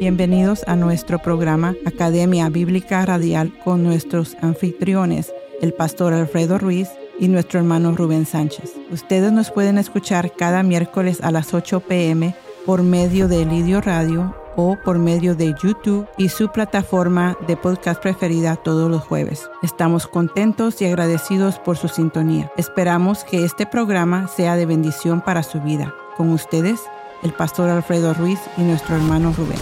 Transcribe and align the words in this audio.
Bienvenidos 0.00 0.64
a 0.66 0.74
nuestro 0.74 1.20
programa 1.20 1.76
Academia 1.86 2.48
Bíblica 2.48 3.06
Radial 3.06 3.56
con 3.62 3.84
nuestros 3.84 4.36
anfitriones, 4.42 5.32
el 5.62 5.72
pastor 5.72 6.12
Alfredo 6.12 6.58
Ruiz 6.58 6.88
y 7.20 7.28
nuestro 7.28 7.60
hermano 7.60 7.94
Rubén 7.94 8.26
Sánchez. 8.26 8.72
Ustedes 8.90 9.30
nos 9.30 9.52
pueden 9.52 9.78
escuchar 9.78 10.32
cada 10.32 10.64
miércoles 10.64 11.20
a 11.22 11.30
las 11.30 11.54
8 11.54 11.78
pm 11.80 12.34
por 12.66 12.82
medio 12.82 13.28
de 13.28 13.46
Lidio 13.46 13.80
Radio 13.80 14.34
o 14.56 14.76
por 14.84 14.98
medio 14.98 15.36
de 15.36 15.54
YouTube 15.62 16.08
y 16.18 16.28
su 16.28 16.48
plataforma 16.48 17.38
de 17.46 17.56
podcast 17.56 18.02
preferida 18.02 18.56
todos 18.56 18.90
los 18.90 19.02
jueves. 19.02 19.48
Estamos 19.62 20.08
contentos 20.08 20.82
y 20.82 20.86
agradecidos 20.86 21.60
por 21.60 21.76
su 21.76 21.86
sintonía. 21.86 22.50
Esperamos 22.56 23.22
que 23.22 23.44
este 23.44 23.64
programa 23.64 24.26
sea 24.26 24.56
de 24.56 24.66
bendición 24.66 25.20
para 25.20 25.44
su 25.44 25.60
vida. 25.60 25.94
Con 26.16 26.30
ustedes, 26.30 26.80
el 27.24 27.32
pastor 27.32 27.70
Alfredo 27.70 28.12
Ruiz 28.12 28.38
y 28.58 28.60
nuestro 28.60 28.96
hermano 28.96 29.32
Rubén. 29.32 29.58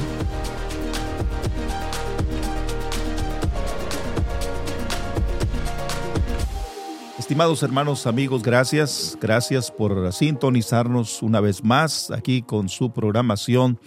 Estimados 7.19 7.62
hermanos, 7.62 8.06
amigos, 8.09 8.43
gracias. 8.43 9.17
Gracias 9.20 9.70
por 9.70 10.12
sintonizarnos 10.12 11.23
una 11.23 11.41
vez 11.41 11.62
más 11.62 12.11
aquí 12.11 12.43
con 12.43 12.69
su 12.69 12.93
programación 12.93 13.79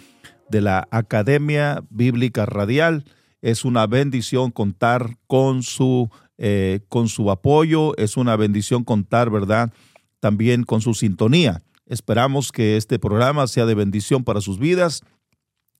de 0.48 0.62
la 0.62 0.88
Academia 0.90 1.84
Bíblica 1.90 2.46
Radial. 2.46 3.04
Es 3.42 3.64
una 3.66 3.86
bendición 3.86 4.50
contar 4.52 5.18
con 5.26 5.62
su, 5.62 6.08
eh, 6.38 6.80
con 6.88 7.08
su 7.08 7.30
apoyo, 7.30 7.94
es 7.98 8.16
una 8.16 8.36
bendición 8.36 8.84
contar, 8.84 9.28
¿verdad? 9.28 9.70
También 10.18 10.64
con 10.64 10.80
su 10.80 10.94
sintonía. 10.94 11.62
Esperamos 11.86 12.52
que 12.52 12.76
este 12.76 12.98
programa 12.98 13.46
sea 13.46 13.66
de 13.66 13.74
bendición 13.74 14.24
para 14.24 14.40
sus 14.40 14.58
vidas 14.58 15.02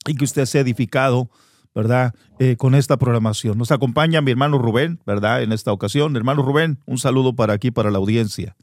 y 0.06 0.14
que 0.14 0.24
usted 0.24 0.44
sea 0.44 0.60
edificado, 0.60 1.28
¿verdad? 1.74 2.14
Eh, 2.38 2.56
con 2.56 2.74
esta 2.74 2.96
programación. 2.96 3.58
Nos 3.58 3.72
acompaña 3.72 4.20
mi 4.20 4.30
hermano 4.30 4.58
Rubén, 4.58 5.00
¿verdad? 5.04 5.42
En 5.42 5.52
esta 5.52 5.72
ocasión. 5.72 6.16
Hermano 6.16 6.42
Rubén, 6.42 6.78
un 6.86 6.98
saludo 6.98 7.34
para 7.34 7.54
aquí, 7.54 7.70
para 7.70 7.90
la 7.90 7.98
audiencia. 7.98 8.56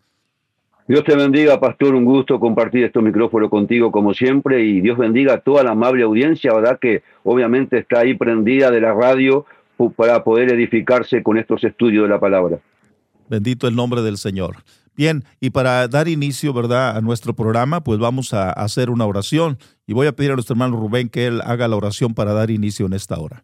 Dios 0.88 1.03
te 1.05 1.16
bendiga, 1.16 1.59
pastor. 1.59 1.95
Un 1.95 2.05
gusto 2.05 2.39
compartir 2.39 2.83
este 2.83 3.02
micrófono 3.02 3.49
contigo 3.49 3.91
como 3.91 4.14
siempre 4.14 4.64
y 4.64 4.81
Dios 4.81 4.97
bendiga 4.97 5.36
a 5.36 5.39
toda 5.39 5.64
la 5.64 5.71
amable 5.71 6.03
audiencia, 6.03 6.53
¿verdad? 6.53 6.77
Que 6.80 7.03
obviamente 7.23 7.77
está 7.77 8.02
ahí 8.02 8.16
prendida 8.16 8.69
de 8.69 8.81
la 8.81 8.94
radio 8.94 9.45
para 9.95 10.23
poder 10.23 10.52
edificarse 10.52 11.23
con 11.23 11.38
estos 11.38 11.64
estudios 11.64 12.03
de 12.03 12.09
la 12.09 12.19
palabra. 12.19 12.59
Bendito 13.30 13.67
el 13.67 13.75
nombre 13.75 14.02
del 14.02 14.17
Señor. 14.17 14.58
Bien, 14.95 15.23
y 15.39 15.49
para 15.49 15.88
dar 15.88 16.08
inicio, 16.08 16.53
¿verdad?, 16.53 16.95
a 16.97 17.02
nuestro 17.02 17.33
programa, 17.33 17.83
pues 17.83 17.99
vamos 17.99 18.33
a 18.33 18.52
hacer 18.52 18.89
una 18.89 19.05
oración 19.05 19.58
y 19.88 19.94
voy 19.94 20.08
a 20.08 20.11
pedir 20.11 20.31
a 20.31 20.36
nuestro 20.36 20.53
hermano 20.53 20.77
Rubén 20.77 21.09
que 21.09 21.27
él 21.27 21.41
haga 21.44 21.67
la 21.67 21.75
oración 21.75 22.13
para 22.13 22.33
dar 22.33 22.52
inicio 22.52 22.86
en 22.86 22.94
esta 22.94 23.19
hora. 23.19 23.41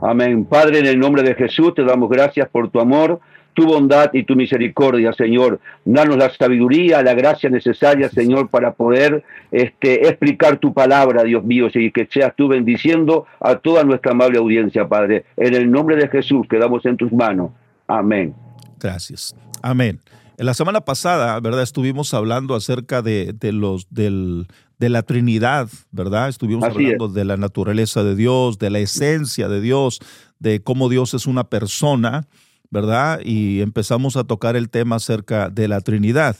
Amén. 0.00 0.44
Padre, 0.44 0.80
en 0.80 0.86
el 0.86 0.98
nombre 0.98 1.22
de 1.22 1.34
Jesús 1.34 1.74
te 1.74 1.84
damos 1.84 2.08
gracias 2.08 2.48
por 2.48 2.70
tu 2.70 2.80
amor 2.80 3.20
tu 3.58 3.66
bondad 3.66 4.10
y 4.12 4.22
tu 4.22 4.36
misericordia, 4.36 5.12
Señor. 5.12 5.58
Danos 5.84 6.16
la 6.16 6.30
sabiduría, 6.30 7.02
la 7.02 7.14
gracia 7.14 7.50
necesaria, 7.50 8.08
Señor, 8.08 8.50
para 8.50 8.74
poder 8.74 9.24
este, 9.50 10.06
explicar 10.06 10.58
tu 10.58 10.72
palabra, 10.72 11.24
Dios 11.24 11.42
mío, 11.42 11.66
y 11.74 11.90
que 11.90 12.06
seas 12.06 12.32
tú 12.36 12.46
bendiciendo 12.46 13.26
a 13.40 13.56
toda 13.56 13.82
nuestra 13.82 14.12
amable 14.12 14.38
audiencia, 14.38 14.86
Padre. 14.86 15.24
En 15.36 15.54
el 15.54 15.72
nombre 15.72 15.96
de 15.96 16.06
Jesús 16.06 16.46
quedamos 16.48 16.86
en 16.86 16.96
tus 16.96 17.12
manos. 17.12 17.50
Amén. 17.88 18.32
Gracias. 18.78 19.34
Amén. 19.60 19.98
En 20.38 20.46
la 20.46 20.54
semana 20.54 20.80
pasada, 20.80 21.38
¿verdad? 21.40 21.62
Estuvimos 21.62 22.14
hablando 22.14 22.54
acerca 22.54 23.02
de, 23.02 23.36
los, 23.52 23.86
del, 23.90 24.46
de 24.78 24.88
la 24.88 25.02
Trinidad, 25.02 25.68
¿verdad? 25.90 26.30
Estuvimos 26.30 26.64
hablando 26.64 27.08
de 27.08 27.26
la 27.26 27.36
naturaleza 27.36 28.02
de 28.02 28.16
Dios, 28.16 28.58
de 28.58 28.70
la 28.70 28.78
esencia 28.78 29.48
de 29.48 29.60
Dios, 29.60 30.00
de 30.38 30.62
cómo 30.62 30.88
Dios 30.88 31.12
es 31.12 31.26
una 31.26 31.44
persona 31.50 32.26
¿verdad? 32.70 33.20
Y 33.24 33.60
empezamos 33.60 34.16
a 34.16 34.24
tocar 34.24 34.56
el 34.56 34.70
tema 34.70 34.96
acerca 34.96 35.50
de 35.50 35.68
la 35.68 35.80
Trinidad. 35.80 36.36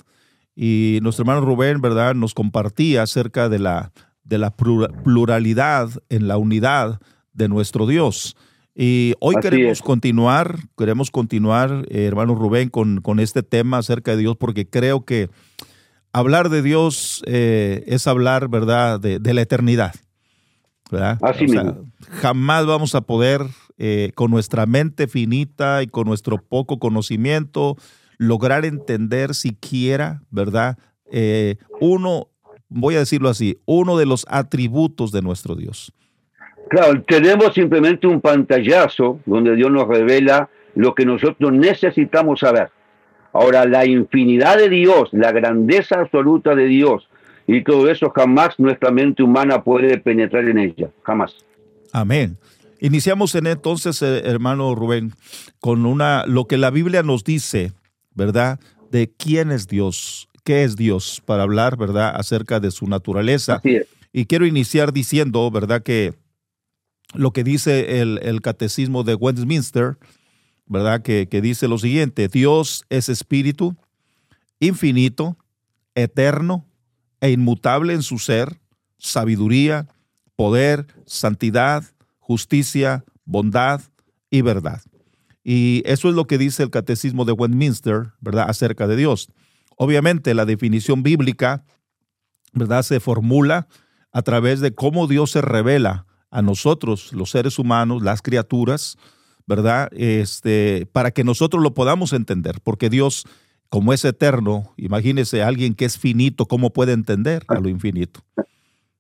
Y 0.54 0.98
nuestro 1.02 1.22
hermano 1.22 1.40
Rubén, 1.40 1.80
¿verdad? 1.80 2.14
Nos 2.14 2.34
compartía 2.34 3.02
acerca 3.02 3.48
de 3.48 3.58
la, 3.58 3.92
de 4.24 4.38
la 4.38 4.54
pluralidad 4.56 5.90
en 6.08 6.28
la 6.28 6.36
unidad 6.36 7.00
de 7.32 7.48
nuestro 7.48 7.86
Dios. 7.86 8.36
Y 8.80 9.14
hoy 9.18 9.34
queremos 9.42 9.82
continuar, 9.82 10.60
queremos 10.76 11.10
continuar, 11.10 11.84
eh, 11.90 12.04
hermano 12.04 12.36
Rubén, 12.36 12.68
con, 12.68 13.00
con, 13.00 13.18
este 13.18 13.42
tema 13.42 13.78
acerca 13.78 14.12
de 14.12 14.18
Dios, 14.18 14.36
porque 14.36 14.70
creo 14.70 15.04
que 15.04 15.30
hablar 16.12 16.48
de 16.48 16.62
Dios 16.62 17.24
eh, 17.26 17.82
es 17.88 18.06
hablar, 18.06 18.46
¿verdad?, 18.46 19.00
de, 19.00 19.18
de 19.18 19.34
la 19.34 19.40
eternidad. 19.40 19.96
¿verdad? 20.92 21.18
Así 21.22 21.48
mismo. 21.48 21.86
Jamás 22.22 22.66
vamos 22.66 22.94
a 22.94 23.00
poder 23.00 23.44
eh, 23.78 24.12
con 24.14 24.30
nuestra 24.30 24.64
mente 24.64 25.08
finita 25.08 25.82
y 25.82 25.88
con 25.88 26.06
nuestro 26.06 26.40
poco 26.40 26.78
conocimiento, 26.78 27.76
lograr 28.16 28.64
entender 28.64 29.34
siquiera, 29.34 30.22
¿verdad? 30.30 30.78
Uno, 31.80 32.28
voy 32.68 32.94
a 32.94 33.00
decirlo 33.00 33.28
así, 33.28 33.58
uno 33.64 33.96
de 33.96 34.06
los 34.06 34.24
atributos 34.28 35.10
de 35.10 35.20
nuestro 35.20 35.56
Dios. 35.56 35.92
Claro, 36.68 37.02
tenemos 37.02 37.54
simplemente 37.54 38.06
un 38.06 38.20
pantallazo 38.20 39.20
donde 39.26 39.54
Dios 39.56 39.70
nos 39.70 39.88
revela 39.88 40.48
lo 40.74 40.94
que 40.94 41.04
nosotros 41.04 41.52
necesitamos 41.52 42.40
saber. 42.40 42.70
Ahora, 43.32 43.64
la 43.66 43.86
infinidad 43.86 44.58
de 44.58 44.68
Dios, 44.68 45.08
la 45.12 45.32
grandeza 45.32 46.00
absoluta 46.00 46.54
de 46.54 46.66
Dios 46.66 47.08
y 47.46 47.62
todo 47.64 47.90
eso 47.90 48.10
jamás 48.10 48.58
nuestra 48.58 48.90
mente 48.90 49.22
humana 49.22 49.62
puede 49.62 49.98
penetrar 49.98 50.48
en 50.48 50.58
ella, 50.58 50.90
jamás. 51.02 51.34
Amén. 51.92 52.36
Iniciamos 52.80 53.34
en 53.34 53.46
entonces, 53.46 54.02
eh, 54.02 54.22
hermano 54.24 54.74
Rubén, 54.74 55.12
con 55.58 55.86
una 55.86 56.24
lo 56.26 56.46
que 56.46 56.58
la 56.58 56.70
Biblia 56.70 57.02
nos 57.02 57.24
dice, 57.24 57.72
¿verdad? 58.14 58.60
De 58.90 59.10
quién 59.10 59.50
es 59.50 59.66
Dios, 59.66 60.28
qué 60.44 60.62
es 60.62 60.76
Dios, 60.76 61.22
para 61.24 61.42
hablar, 61.42 61.76
¿verdad? 61.76 62.14
Acerca 62.14 62.60
de 62.60 62.70
su 62.70 62.86
naturaleza. 62.86 63.60
Y 64.12 64.26
quiero 64.26 64.46
iniciar 64.46 64.92
diciendo, 64.92 65.50
¿verdad? 65.50 65.82
Que 65.82 66.14
lo 67.14 67.32
que 67.32 67.44
dice 67.44 68.00
el, 68.00 68.40
catecismo 68.42 69.02
de 69.04 69.14
Westminster, 69.14 69.98
¿verdad? 70.66 71.02
Que, 71.02 71.28
que 71.28 71.40
dice 71.40 71.68
lo 71.68 71.78
siguiente, 71.78 72.28
Dios 72.28 72.84
es 72.90 73.08
espíritu, 73.08 73.76
infinito, 74.60 75.36
eterno 75.94 76.66
e 77.20 77.30
inmutable 77.30 77.94
en 77.94 78.02
su 78.02 78.18
ser, 78.18 78.60
sabiduría, 78.98 79.88
poder, 80.36 80.86
santidad, 81.06 81.84
justicia, 82.18 83.04
bondad 83.24 83.80
y 84.30 84.42
verdad. 84.42 84.82
Y 85.42 85.82
eso 85.86 86.08
es 86.08 86.14
lo 86.14 86.26
que 86.26 86.36
dice 86.36 86.62
el 86.62 86.70
Catecismo 86.70 87.24
de 87.24 87.32
Westminster, 87.32 88.12
¿verdad?, 88.20 88.50
acerca 88.50 88.86
de 88.86 88.96
Dios. 88.96 89.28
Obviamente 89.76 90.34
la 90.34 90.44
definición 90.44 91.02
bíblica, 91.02 91.64
¿verdad?, 92.52 92.82
se 92.82 93.00
formula 93.00 93.66
a 94.12 94.22
través 94.22 94.60
de 94.60 94.74
cómo 94.74 95.06
Dios 95.06 95.30
se 95.30 95.40
revela 95.40 96.06
a 96.30 96.42
nosotros, 96.42 97.12
los 97.12 97.30
seres 97.30 97.58
humanos, 97.58 98.02
las 98.02 98.22
criaturas, 98.22 98.96
¿verdad? 99.46 99.88
Este, 99.92 100.86
para 100.92 101.10
que 101.10 101.24
nosotros 101.24 101.62
lo 101.62 101.72
podamos 101.74 102.12
entender, 102.12 102.56
porque 102.62 102.90
Dios, 102.90 103.24
como 103.68 103.92
es 103.92 104.04
eterno, 104.04 104.74
imagínese 104.76 105.42
alguien 105.42 105.74
que 105.74 105.86
es 105.86 105.98
finito, 105.98 106.46
¿cómo 106.46 106.70
puede 106.70 106.92
entender 106.92 107.42
a 107.48 107.58
lo 107.58 107.68
infinito? 107.68 108.20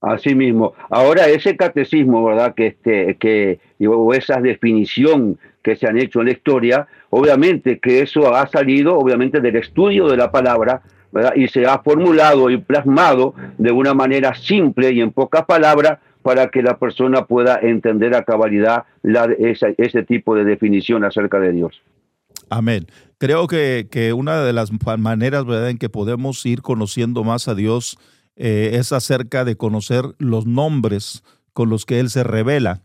Así 0.00 0.34
mismo. 0.34 0.74
Ahora, 0.90 1.26
ese 1.28 1.56
catecismo, 1.56 2.24
¿verdad? 2.24 2.54
Que, 2.54 2.68
este, 2.68 3.16
que, 3.16 3.58
o 3.86 4.14
esa 4.14 4.40
definición 4.40 5.38
que 5.62 5.74
se 5.74 5.88
han 5.88 5.98
hecho 5.98 6.20
en 6.20 6.26
la 6.26 6.32
historia, 6.32 6.86
obviamente 7.10 7.80
que 7.80 8.00
eso 8.00 8.34
ha 8.34 8.46
salido, 8.48 8.96
obviamente, 8.96 9.40
del 9.40 9.56
estudio 9.56 10.06
de 10.06 10.16
la 10.16 10.30
palabra, 10.30 10.82
¿verdad? 11.10 11.32
Y 11.34 11.48
se 11.48 11.66
ha 11.66 11.80
formulado 11.80 12.48
y 12.48 12.58
plasmado 12.58 13.34
de 13.58 13.72
una 13.72 13.92
manera 13.92 14.34
simple 14.34 14.92
y 14.92 15.00
en 15.00 15.10
pocas 15.10 15.44
palabras 15.46 15.98
para 16.22 16.48
que 16.48 16.62
la 16.62 16.78
persona 16.78 17.26
pueda 17.26 17.58
entender 17.60 18.14
a 18.14 18.24
cabalidad 18.24 18.84
la, 19.02 19.28
ese 19.38 20.02
tipo 20.02 20.34
de 20.34 20.44
definición 20.44 21.04
acerca 21.04 21.38
de 21.38 21.52
Dios. 21.52 21.80
Amén. 22.50 22.86
Creo 23.18 23.46
que, 23.46 23.88
que 23.90 24.12
una 24.12 24.42
de 24.42 24.52
las 24.52 24.70
maneras 24.98 25.44
¿verdad? 25.44 25.70
en 25.70 25.78
que 25.78 25.88
podemos 25.88 26.44
ir 26.46 26.62
conociendo 26.62 27.24
más 27.24 27.48
a 27.48 27.54
Dios 27.54 27.98
eh, 28.36 28.70
es 28.74 28.92
acerca 28.92 29.44
de 29.44 29.56
conocer 29.56 30.04
los 30.18 30.46
nombres 30.46 31.24
con 31.52 31.68
los 31.70 31.84
que 31.84 31.98
Él 31.98 32.08
se 32.08 32.22
revela 32.22 32.82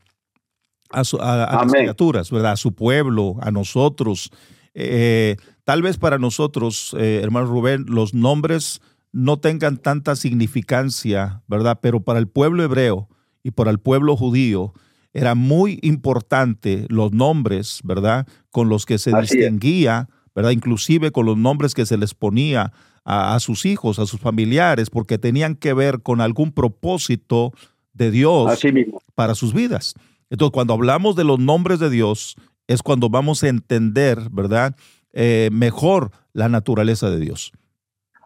a, 0.90 1.04
las 1.04 1.72
criaturas, 1.72 2.32
¿verdad? 2.32 2.54
A 2.54 2.58
su 2.58 2.74
pueblo, 2.74 3.36
a 3.42 3.52
nosotros. 3.52 4.32
Eh, 4.74 5.38
tal 5.64 5.82
vez 5.82 5.98
para 5.98 6.18
nosotros, 6.18 6.96
eh, 7.00 7.20
hermano 7.24 7.48
Rubén, 7.48 7.86
los 7.88 8.14
nombres 8.14 8.82
no 9.12 9.38
tengan 9.38 9.78
tanta 9.78 10.16
significancia, 10.16 11.44
¿verdad? 11.48 11.80
Pero 11.82 12.02
para 12.02 12.20
el 12.20 12.28
pueblo 12.28 12.64
hebreo 12.64 13.10
y 13.44 13.52
para 13.52 13.72
el 13.72 13.80
pueblo 13.80 14.16
judío 14.16 14.74
era 15.14 15.36
muy 15.36 15.80
importante 15.84 16.86
los 16.90 17.12
nombres, 17.12 17.82
¿verdad? 17.84 18.28
Con 18.50 18.70
los 18.70 18.86
que 18.86 18.98
se 18.98 19.12
distinguía, 19.20 20.10
¿verdad? 20.34 20.52
Inclusive 20.52 21.12
con 21.12 21.28
los 21.28 21.38
nombres 21.38 21.76
que 21.76 21.86
se 21.86 21.98
les 21.98 22.16
ponía 22.16 22.72
a, 23.06 23.40
sus 23.40 23.66
hijos, 23.66 24.00
a 24.00 24.06
sus 24.06 24.20
familiares, 24.20 24.90
porque 24.90 25.18
tenían 25.18 25.56
que 25.56 25.74
ver 25.74 26.02
con 26.02 26.22
algún 26.22 26.52
propósito 26.52 27.52
de 27.94 28.10
Dios 28.12 28.60
para 29.14 29.36
sus 29.36 29.54
vidas. 29.54 29.94
Entonces, 30.30 30.54
cuando 30.54 30.74
hablamos 30.74 31.16
de 31.16 31.26
los 31.26 31.38
nombres 31.38 31.80
de 31.80 31.90
Dios, 31.90 32.36
es 32.68 32.82
cuando 32.82 33.10
vamos 33.10 33.44
a 33.44 33.50
entender, 33.50 34.18
¿verdad? 34.32 34.76
Eh, 35.12 35.50
mejor 35.52 36.10
la 36.32 36.50
naturaleza 36.50 37.12
de 37.12 37.20
Dios. 37.20 37.52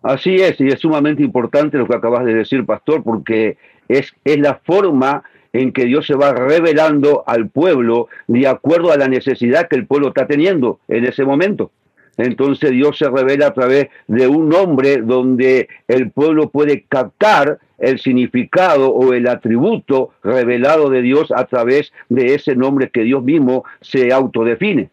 Así 0.04 0.36
es, 0.36 0.58
y 0.62 0.68
es 0.68 0.80
sumamente 0.80 1.24
importante 1.24 1.78
lo 1.78 1.88
que 1.88 1.96
acabas 1.96 2.24
de 2.24 2.34
decir, 2.34 2.66
pastor, 2.66 3.04
porque 3.04 3.58
es, 3.88 4.14
es 4.24 4.40
la 4.40 4.62
forma 4.64 5.24
en 5.54 5.72
que 5.72 5.86
Dios 5.86 6.06
se 6.06 6.16
va 6.16 6.34
revelando 6.34 7.24
al 7.26 7.50
pueblo 7.50 8.08
de 8.28 8.48
acuerdo 8.48 8.92
a 8.92 8.98
la 8.98 9.08
necesidad 9.08 9.68
que 9.68 9.76
el 9.76 9.88
pueblo 9.88 10.10
está 10.10 10.28
teniendo 10.28 10.80
en 10.88 11.06
ese 11.06 11.26
momento. 11.26 11.72
Entonces 12.18 12.72
Dios 12.72 12.98
se 12.98 13.10
revela 13.10 13.48
a 13.48 13.54
través 13.54 13.88
de 14.08 14.28
un 14.28 14.50
nombre 14.50 14.98
donde 14.98 15.70
el 15.88 16.12
pueblo 16.12 16.50
puede 16.50 16.84
captar 16.90 17.60
el 17.78 18.00
significado 18.00 18.90
o 18.90 19.14
el 19.14 19.28
atributo 19.28 20.12
revelado 20.24 20.90
de 20.90 21.04
Dios 21.04 21.32
a 21.32 21.46
través 21.46 21.94
de 22.10 22.34
ese 22.34 22.56
nombre 22.56 22.90
que 22.90 23.04
Dios 23.04 23.24
mismo 23.24 23.64
se 23.82 24.12
autodefine. 24.12 24.90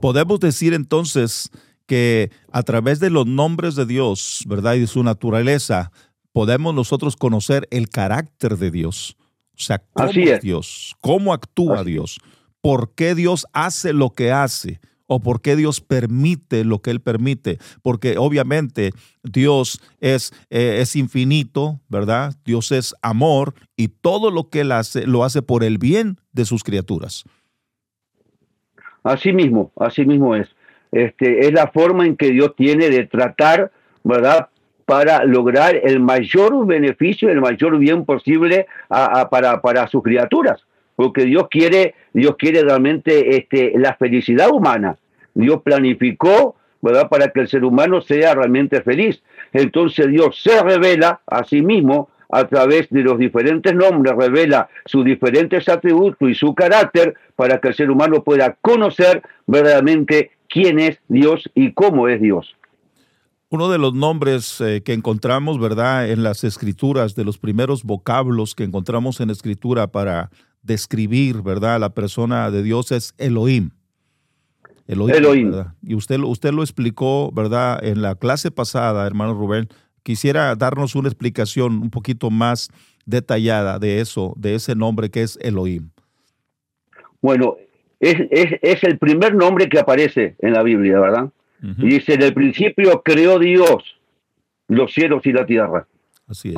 Podemos 0.00 0.40
decir 0.40 0.74
entonces 0.74 1.50
que 1.86 2.30
a 2.50 2.62
través 2.64 2.98
de 2.98 3.10
los 3.10 3.26
nombres 3.26 3.76
de 3.76 3.86
Dios, 3.86 4.44
¿verdad? 4.48 4.74
Y 4.74 4.80
de 4.80 4.86
su 4.86 5.02
naturaleza, 5.04 5.92
podemos 6.34 6.74
nosotros 6.74 7.14
conocer 7.14 7.68
el 7.70 7.88
carácter 7.88 8.58
de 8.58 8.72
Dios. 8.72 9.16
O 9.56 9.60
sea, 9.60 9.80
cómo 9.92 10.10
es. 10.10 10.40
Dios, 10.40 10.96
cómo 11.00 11.32
actúa 11.32 11.84
Dios, 11.84 12.18
por 12.60 12.92
qué 12.94 13.14
Dios 13.14 13.46
hace 13.52 13.92
lo 13.92 14.10
que 14.10 14.32
hace 14.32 14.80
o 15.06 15.20
por 15.20 15.40
qué 15.40 15.54
Dios 15.54 15.80
permite 15.80 16.64
lo 16.64 16.80
que 16.80 16.90
Él 16.90 17.00
permite. 17.00 17.58
Porque 17.82 18.18
obviamente 18.18 18.90
Dios 19.22 19.80
es, 20.00 20.32
eh, 20.50 20.78
es 20.80 20.96
infinito, 20.96 21.78
¿verdad? 21.88 22.34
Dios 22.44 22.72
es 22.72 22.96
amor 23.00 23.54
y 23.76 23.88
todo 23.88 24.32
lo 24.32 24.50
que 24.50 24.62
Él 24.62 24.72
hace 24.72 25.06
lo 25.06 25.22
hace 25.22 25.40
por 25.40 25.62
el 25.62 25.78
bien 25.78 26.18
de 26.32 26.44
sus 26.46 26.64
criaturas. 26.64 27.22
Así 29.04 29.32
mismo, 29.32 29.70
así 29.76 30.04
mismo 30.04 30.34
es. 30.34 30.48
Este, 30.90 31.46
es 31.46 31.52
la 31.52 31.68
forma 31.68 32.06
en 32.06 32.16
que 32.16 32.30
Dios 32.30 32.56
tiene 32.56 32.90
de 32.90 33.06
tratar, 33.06 33.70
¿verdad? 34.02 34.48
Para 34.84 35.24
lograr 35.24 35.76
el 35.82 36.00
mayor 36.00 36.66
beneficio, 36.66 37.30
el 37.30 37.40
mayor 37.40 37.78
bien 37.78 38.04
posible 38.04 38.66
para, 38.88 39.60
para 39.60 39.88
sus 39.88 40.02
criaturas 40.02 40.64
porque 40.96 41.24
Dios 41.24 41.48
quiere, 41.50 41.94
Dios 42.12 42.36
quiere 42.38 42.62
realmente 42.62 43.36
este, 43.36 43.72
la 43.76 43.94
felicidad 43.94 44.50
humana. 44.50 44.96
Dios 45.34 45.62
planificó, 45.62 46.56
¿verdad?, 46.80 47.08
para 47.08 47.28
que 47.28 47.40
el 47.40 47.48
ser 47.48 47.64
humano 47.64 48.00
sea 48.00 48.34
realmente 48.34 48.80
feliz. 48.82 49.22
Entonces 49.52 50.08
Dios 50.08 50.40
se 50.40 50.62
revela 50.62 51.20
a 51.26 51.44
sí 51.44 51.62
mismo 51.62 52.08
a 52.30 52.46
través 52.46 52.88
de 52.90 53.02
los 53.02 53.18
diferentes 53.18 53.74
nombres, 53.74 54.14
revela 54.16 54.68
sus 54.84 55.04
diferentes 55.04 55.68
atributos 55.68 56.28
y 56.28 56.34
su 56.34 56.54
carácter 56.54 57.14
para 57.36 57.58
que 57.58 57.68
el 57.68 57.74
ser 57.74 57.90
humano 57.90 58.22
pueda 58.24 58.56
conocer 58.60 59.22
verdaderamente 59.46 60.32
quién 60.48 60.78
es 60.78 60.98
Dios 61.08 61.48
y 61.54 61.72
cómo 61.72 62.08
es 62.08 62.20
Dios. 62.20 62.56
Uno 63.50 63.68
de 63.68 63.78
los 63.78 63.94
nombres 63.94 64.60
eh, 64.60 64.82
que 64.82 64.92
encontramos, 64.92 65.60
¿verdad?, 65.60 66.10
en 66.10 66.22
las 66.22 66.44
escrituras, 66.44 67.14
de 67.14 67.24
los 67.24 67.38
primeros 67.38 67.84
vocablos 67.84 68.54
que 68.54 68.64
encontramos 68.64 69.20
en 69.20 69.30
escritura 69.30 69.86
para 69.86 70.30
describir, 70.62 71.42
¿verdad?, 71.42 71.76
a 71.76 71.78
la 71.78 71.90
persona 71.90 72.50
de 72.50 72.62
Dios 72.62 72.90
es 72.90 73.14
Elohim. 73.18 73.70
Elohim. 74.86 75.52
Y 75.82 75.94
usted, 75.94 76.18
usted 76.20 76.52
lo 76.52 76.62
explicó, 76.62 77.30
¿verdad?, 77.32 77.84
en 77.84 78.02
la 78.02 78.16
clase 78.16 78.50
pasada, 78.50 79.06
hermano 79.06 79.34
Rubén. 79.34 79.68
Quisiera 80.02 80.54
darnos 80.56 80.94
una 80.94 81.08
explicación 81.08 81.80
un 81.80 81.90
poquito 81.90 82.30
más 82.30 82.68
detallada 83.06 83.78
de 83.78 84.00
eso, 84.00 84.34
de 84.36 84.54
ese 84.54 84.74
nombre 84.74 85.10
que 85.10 85.22
es 85.22 85.38
Elohim. 85.40 85.90
Bueno, 87.20 87.56
es, 88.00 88.16
es, 88.60 88.84
el 88.84 88.98
primer 88.98 89.34
nombre 89.34 89.68
que 89.68 89.78
aparece 89.78 90.36
en 90.40 90.52
la 90.52 90.62
Biblia, 90.62 91.00
¿verdad? 91.00 91.30
Y 91.78 91.88
dice, 91.88 92.14
en 92.14 92.22
el 92.22 92.34
principio 92.34 93.02
creó 93.02 93.38
Dios 93.38 93.98
los 94.68 94.92
cielos 94.92 95.24
y 95.24 95.32
la 95.32 95.46
tierra. 95.46 95.86
Así 96.28 96.50
es. 96.50 96.56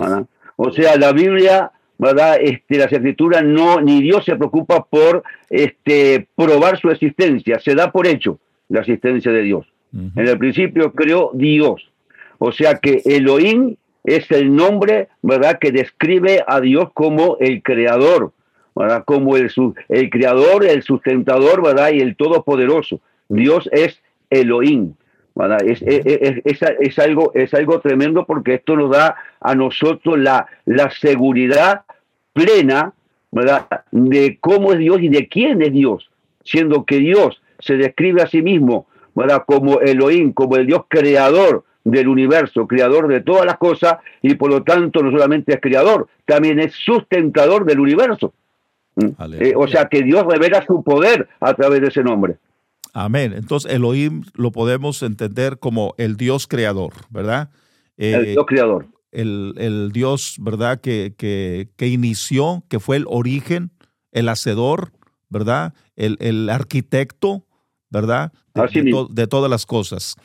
O 0.56 0.70
sea, 0.70 0.96
la 0.96 1.12
Biblia 1.12 1.70
¿verdad? 1.98 2.38
Este, 2.40 2.78
las 2.78 2.92
escrituras 2.92 3.42
no, 3.44 3.80
ni 3.80 4.02
Dios 4.02 4.24
se 4.24 4.36
preocupa 4.36 4.84
por 4.84 5.22
este, 5.48 6.28
probar 6.36 6.78
su 6.78 6.90
existencia, 6.90 7.58
se 7.58 7.74
da 7.74 7.90
por 7.90 8.06
hecho 8.06 8.38
la 8.68 8.80
existencia 8.80 9.32
de 9.32 9.42
Dios. 9.42 9.66
En 9.92 10.28
el 10.28 10.36
principio 10.36 10.92
creó 10.92 11.30
Dios. 11.32 11.90
O 12.38 12.52
sea 12.52 12.74
que 12.74 13.00
Elohim 13.06 13.76
es 14.04 14.30
el 14.30 14.54
nombre, 14.54 15.08
¿verdad?, 15.22 15.58
que 15.58 15.72
describe 15.72 16.44
a 16.46 16.60
Dios 16.60 16.90
como 16.92 17.38
el 17.40 17.62
creador, 17.62 18.32
¿verdad? 18.74 19.04
Como 19.06 19.38
el, 19.38 19.50
el 19.88 20.10
creador, 20.10 20.66
el 20.66 20.82
sustentador, 20.82 21.62
¿verdad? 21.62 21.92
Y 21.92 22.00
el 22.00 22.14
todopoderoso. 22.14 23.00
Dios 23.30 23.70
es 23.72 24.02
Elohim. 24.30 24.94
Es, 25.66 25.82
es, 25.82 26.62
es, 26.80 26.98
algo, 26.98 27.32
es 27.34 27.52
algo 27.52 27.80
tremendo 27.80 28.24
porque 28.24 28.54
esto 28.54 28.74
nos 28.74 28.90
da 28.90 29.16
a 29.40 29.54
nosotros 29.54 30.18
la, 30.18 30.46
la 30.64 30.90
seguridad 30.90 31.82
plena 32.32 32.94
¿verdad? 33.30 33.66
de 33.90 34.38
cómo 34.40 34.72
es 34.72 34.78
Dios 34.78 35.02
y 35.02 35.10
de 35.10 35.28
quién 35.28 35.60
es 35.60 35.72
Dios, 35.72 36.10
siendo 36.42 36.86
que 36.86 36.96
Dios 36.96 37.42
se 37.58 37.76
describe 37.76 38.22
a 38.22 38.26
sí 38.26 38.40
mismo 38.40 38.86
¿verdad? 39.14 39.44
como 39.46 39.80
Elohim, 39.80 40.32
como 40.32 40.56
el 40.56 40.66
Dios 40.66 40.84
creador 40.88 41.64
del 41.84 42.08
universo, 42.08 42.66
creador 42.66 43.06
de 43.06 43.20
todas 43.20 43.46
las 43.46 43.58
cosas, 43.58 43.98
y 44.20 44.34
por 44.34 44.50
lo 44.50 44.62
tanto 44.62 45.02
no 45.02 45.10
solamente 45.10 45.54
es 45.54 45.60
creador, 45.60 46.08
también 46.24 46.58
es 46.58 46.72
sustentador 46.74 47.64
del 47.64 47.80
universo. 47.80 48.32
¿Mm? 48.96 49.08
Eh, 49.38 49.52
o 49.54 49.68
sea 49.68 49.86
que 49.86 50.02
Dios 50.02 50.26
revela 50.26 50.64
su 50.66 50.82
poder 50.82 51.28
a 51.40 51.54
través 51.54 51.80
de 51.80 51.88
ese 51.88 52.02
nombre. 52.02 52.36
Amén. 52.98 53.34
Entonces 53.34 53.70
Elohim 53.70 54.22
lo 54.32 54.52
podemos 54.52 55.02
entender 55.02 55.58
como 55.58 55.94
el 55.98 56.16
Dios 56.16 56.46
creador, 56.46 56.94
¿verdad? 57.10 57.50
el 57.98 58.24
eh, 58.24 58.30
Dios 58.30 58.46
creador. 58.48 58.86
El, 59.12 59.90
Dios, 59.92 60.36
¿verdad? 60.40 60.80
Que, 60.80 61.14
que, 61.14 61.86
inició, 61.86 62.64
que 62.70 62.80
fue 62.80 62.96
el 62.96 63.04
origen, 63.06 63.70
el 64.12 64.30
hacedor, 64.30 64.92
¿verdad? 65.28 65.74
El, 65.94 66.48
arquitecto, 66.48 67.44
¿verdad? 67.90 68.32
De, 68.54 69.26
todas 69.26 69.50
las 69.50 69.66
cosas. 69.66 70.16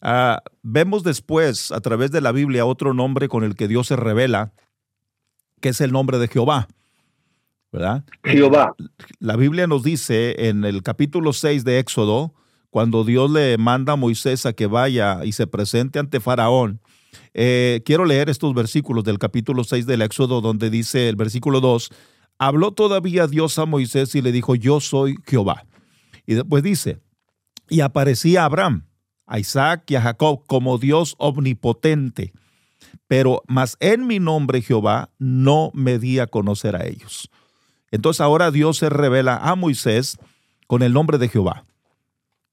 Ah, 0.00 0.42
vemos 0.62 1.04
después, 1.04 1.70
a 1.70 1.80
través 1.80 2.10
de 2.10 2.20
la 2.20 2.32
Biblia, 2.32 2.66
otro 2.66 2.94
nombre 2.94 3.28
con 3.28 3.44
el 3.44 3.54
que 3.54 3.68
Dios 3.68 3.86
se 3.86 3.96
revela, 3.96 4.52
que 5.60 5.68
es 5.68 5.80
el 5.80 5.92
nombre 5.92 6.18
de 6.18 6.26
Jehová. 6.26 6.66
¿Verdad? 7.72 8.04
Jehová. 8.24 8.74
La 9.18 9.36
Biblia 9.36 9.66
nos 9.66 9.82
dice 9.82 10.48
en 10.48 10.64
el 10.64 10.82
capítulo 10.82 11.32
6 11.32 11.64
de 11.64 11.78
Éxodo, 11.78 12.34
cuando 12.70 13.04
Dios 13.04 13.30
le 13.30 13.56
manda 13.58 13.94
a 13.94 13.96
Moisés 13.96 14.46
a 14.46 14.52
que 14.52 14.66
vaya 14.66 15.24
y 15.24 15.32
se 15.32 15.46
presente 15.46 15.98
ante 15.98 16.20
Faraón, 16.20 16.80
eh, 17.34 17.82
quiero 17.84 18.04
leer 18.04 18.28
estos 18.28 18.54
versículos 18.54 19.04
del 19.04 19.18
capítulo 19.18 19.64
6 19.64 19.86
del 19.86 20.02
Éxodo, 20.02 20.40
donde 20.40 20.70
dice 20.70 21.08
el 21.08 21.16
versículo 21.16 21.60
2, 21.60 21.90
habló 22.38 22.72
todavía 22.72 23.26
Dios 23.26 23.58
a 23.58 23.66
Moisés 23.66 24.14
y 24.14 24.22
le 24.22 24.32
dijo, 24.32 24.54
yo 24.54 24.80
soy 24.80 25.16
Jehová. 25.26 25.64
Y 26.26 26.34
después 26.34 26.62
dice, 26.62 27.00
y 27.68 27.80
aparecía 27.80 28.42
a 28.42 28.46
Abraham, 28.46 28.86
a 29.26 29.38
Isaac 29.38 29.84
y 29.90 29.96
a 29.96 30.02
Jacob 30.02 30.44
como 30.46 30.78
Dios 30.78 31.14
omnipotente, 31.18 32.32
pero 33.06 33.42
más 33.46 33.76
en 33.80 34.06
mi 34.06 34.18
nombre 34.18 34.62
Jehová 34.62 35.10
no 35.18 35.70
me 35.74 35.98
di 35.98 36.18
a 36.18 36.26
conocer 36.26 36.76
a 36.76 36.86
ellos. 36.86 37.30
Entonces 37.90 38.20
ahora 38.20 38.50
Dios 38.50 38.78
se 38.78 38.90
revela 38.90 39.36
a 39.36 39.54
Moisés 39.54 40.18
con 40.66 40.82
el 40.82 40.92
nombre 40.92 41.18
de 41.18 41.28
Jehová. 41.28 41.64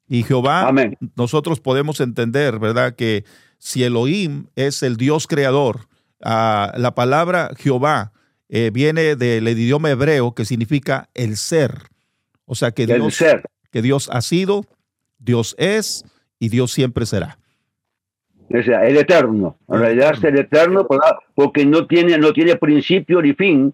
Y 0.07 0.23
Jehová, 0.23 0.71
nosotros 1.15 1.59
podemos 1.59 1.99
entender, 1.99 2.59
¿verdad? 2.59 2.95
Que 2.95 3.25
si 3.57 3.83
Elohim 3.83 4.47
es 4.55 4.83
el 4.83 4.97
Dios 4.97 5.27
creador, 5.27 5.87
ah, 6.23 6.73
la 6.77 6.93
palabra 6.93 7.51
Jehová 7.57 8.11
eh, 8.49 8.69
viene 8.71 9.15
del 9.15 9.47
idioma 9.47 9.89
hebreo 9.89 10.33
que 10.35 10.45
significa 10.45 11.09
el 11.15 11.37
ser. 11.37 11.89
O 12.45 12.53
sea 12.53 12.71
que 12.71 12.85
Dios, 12.85 13.17
que 13.71 13.81
Dios 13.81 14.09
ha 14.11 14.21
sido, 14.21 14.65
Dios 15.17 15.55
es 15.57 16.05
y 16.39 16.49
Dios 16.49 16.71
siempre 16.71 17.07
será. 17.07 17.39
O 18.49 18.61
sea, 18.61 18.85
el 18.85 18.97
eterno. 18.97 19.57
En 19.67 19.79
realidad 19.79 20.13
es 20.13 20.23
el 20.23 20.37
eterno 20.37 20.87
porque 21.33 21.65
no 21.65 21.87
tiene, 21.87 22.17
no 22.19 22.31
tiene 22.31 22.55
principio 22.57 23.21
ni 23.21 23.33
fin, 23.33 23.73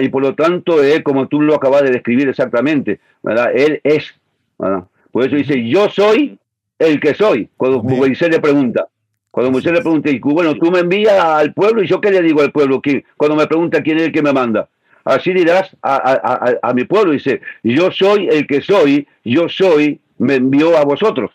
y 0.00 0.08
por 0.08 0.22
lo 0.22 0.34
tanto, 0.34 0.82
él, 0.82 1.02
como 1.02 1.28
tú 1.28 1.40
lo 1.40 1.54
acabas 1.54 1.82
de 1.82 1.90
describir 1.90 2.28
exactamente, 2.28 3.00
¿verdad? 3.22 3.50
él 3.54 3.80
es. 3.84 4.14
Por 4.56 5.26
eso 5.26 5.36
dice, 5.36 5.68
yo 5.68 5.88
soy 5.90 6.38
el 6.78 7.00
que 7.00 7.14
soy, 7.14 7.48
cuando 7.56 7.82
Moisés 7.82 8.30
le 8.30 8.40
pregunta. 8.40 8.88
Cuando 9.30 9.52
Moisés 9.52 9.72
le 9.72 9.82
pregunta, 9.82 10.10
y 10.10 10.18
bueno, 10.18 10.54
tú 10.54 10.70
me 10.70 10.78
envías 10.78 11.22
al 11.22 11.52
pueblo 11.52 11.82
y 11.82 11.86
yo 11.86 12.00
qué 12.00 12.10
le 12.10 12.22
digo 12.22 12.40
al 12.40 12.52
pueblo, 12.52 12.80
cuando 13.18 13.36
me 13.36 13.46
pregunta 13.46 13.82
quién 13.82 13.98
es 13.98 14.04
el 14.04 14.12
que 14.12 14.22
me 14.22 14.32
manda. 14.32 14.68
Así 15.04 15.32
dirás 15.32 15.76
a, 15.82 16.72
mi 16.74 16.84
pueblo, 16.84 17.12
dice, 17.12 17.40
yo 17.62 17.92
soy 17.92 18.28
el 18.28 18.46
que 18.46 18.60
soy, 18.60 19.06
yo 19.24 19.48
soy, 19.48 20.00
me 20.18 20.36
envió 20.36 20.76
a 20.76 20.84
vosotros. 20.84 21.30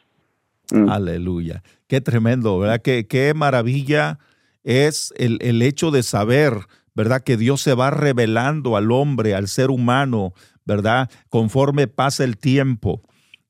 Mm. 0.71 0.89
Aleluya. 0.89 1.63
Qué 1.87 2.01
tremendo, 2.01 2.57
¿verdad? 2.57 2.81
Qué, 2.81 3.05
qué 3.07 3.33
maravilla 3.33 4.19
es 4.63 5.13
el, 5.17 5.37
el 5.41 5.61
hecho 5.61 5.91
de 5.91 6.03
saber 6.03 6.53
¿verdad? 6.95 7.23
Que 7.23 7.37
Dios 7.37 7.61
se 7.61 7.73
va 7.73 7.89
revelando 7.89 8.75
al 8.75 8.91
hombre, 8.91 9.35
al 9.35 9.47
ser 9.47 9.69
humano, 9.69 10.33
¿verdad? 10.65 11.09
Conforme 11.29 11.87
pasa 11.87 12.23
el 12.23 12.37
tiempo. 12.37 13.01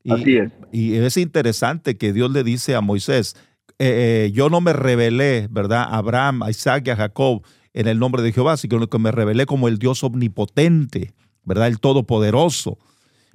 Y, 0.03 0.11
Así 0.11 0.37
es. 0.37 0.51
Y 0.71 0.95
es 0.95 1.17
interesante 1.17 1.97
que 1.97 2.13
Dios 2.13 2.31
le 2.31 2.43
dice 2.43 2.75
a 2.75 2.81
Moisés, 2.81 3.35
eh, 3.79 4.27
eh, 4.27 4.31
yo 4.31 4.49
no 4.49 4.61
me 4.61 4.73
revelé, 4.73 5.47
¿verdad? 5.49 5.81
A 5.81 5.97
Abraham, 5.97 6.43
a 6.43 6.49
Isaac 6.49 6.83
y 6.85 6.89
a 6.91 6.95
Jacob 6.95 7.43
en 7.73 7.87
el 7.87 7.99
nombre 7.99 8.21
de 8.21 8.31
Jehová, 8.31 8.57
sino 8.57 8.87
que 8.87 8.99
me 8.99 9.11
revelé 9.11 9.45
como 9.45 9.67
el 9.67 9.79
Dios 9.79 10.03
omnipotente, 10.03 11.13
¿verdad? 11.43 11.67
El 11.67 11.79
Todopoderoso. 11.79 12.77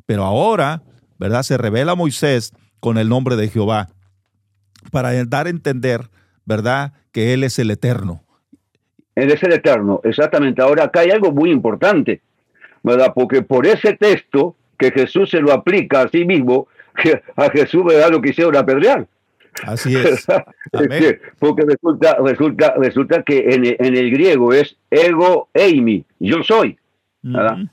Pero 0.05 0.25
ahora, 0.25 0.83
¿verdad? 1.19 1.43
Se 1.43 1.57
revela 1.57 1.93
a 1.93 1.97
Moisés 1.97 2.53
con 2.81 2.99
el 2.99 3.09
nombre 3.09 3.37
de 3.37 3.49
Jehová 3.49 3.89
para 4.93 5.13
dar 5.25 5.47
a 5.47 5.51
entender, 5.51 6.11
¿verdad? 6.45 6.93
Que 7.13 7.33
Él 7.33 7.43
es 7.43 7.59
el 7.59 7.71
eterno. 7.71 8.26
Él 9.17 9.33
es 9.33 9.43
el 9.43 9.53
eterno, 9.53 10.01
exactamente. 10.05 10.63
Ahora 10.63 10.85
acá 10.85 11.01
hay 11.01 11.11
algo 11.11 11.33
muy 11.33 11.51
importante, 11.51 12.21
¿verdad? 12.83 13.13
Porque 13.15 13.43
por 13.43 13.67
ese 13.67 13.95
texto 13.95 14.55
que 14.79 14.93
Jesús 14.93 15.31
se 15.31 15.41
lo 15.41 15.53
aplica 15.53 16.03
a 16.03 16.09
sí 16.09 16.25
mismo, 16.25 16.69
a 17.37 17.51
Jesús, 17.51 17.83
¿verdad? 17.85 18.11
Lo 18.11 18.21
quisieron 18.21 18.55
apedrear. 18.57 19.07
Así 19.65 19.97
es. 19.97 20.27
Porque 21.39 21.65
resulta, 21.67 22.19
resulta, 22.23 22.75
resulta 22.77 23.23
que 23.23 23.55
en, 23.55 23.65
en, 23.65 23.97
el 23.97 24.11
griego 24.11 24.53
es 24.53 24.77
ego 24.91 25.49
eimi, 25.55 26.05
yo 26.19 26.43
soy. 26.43 26.79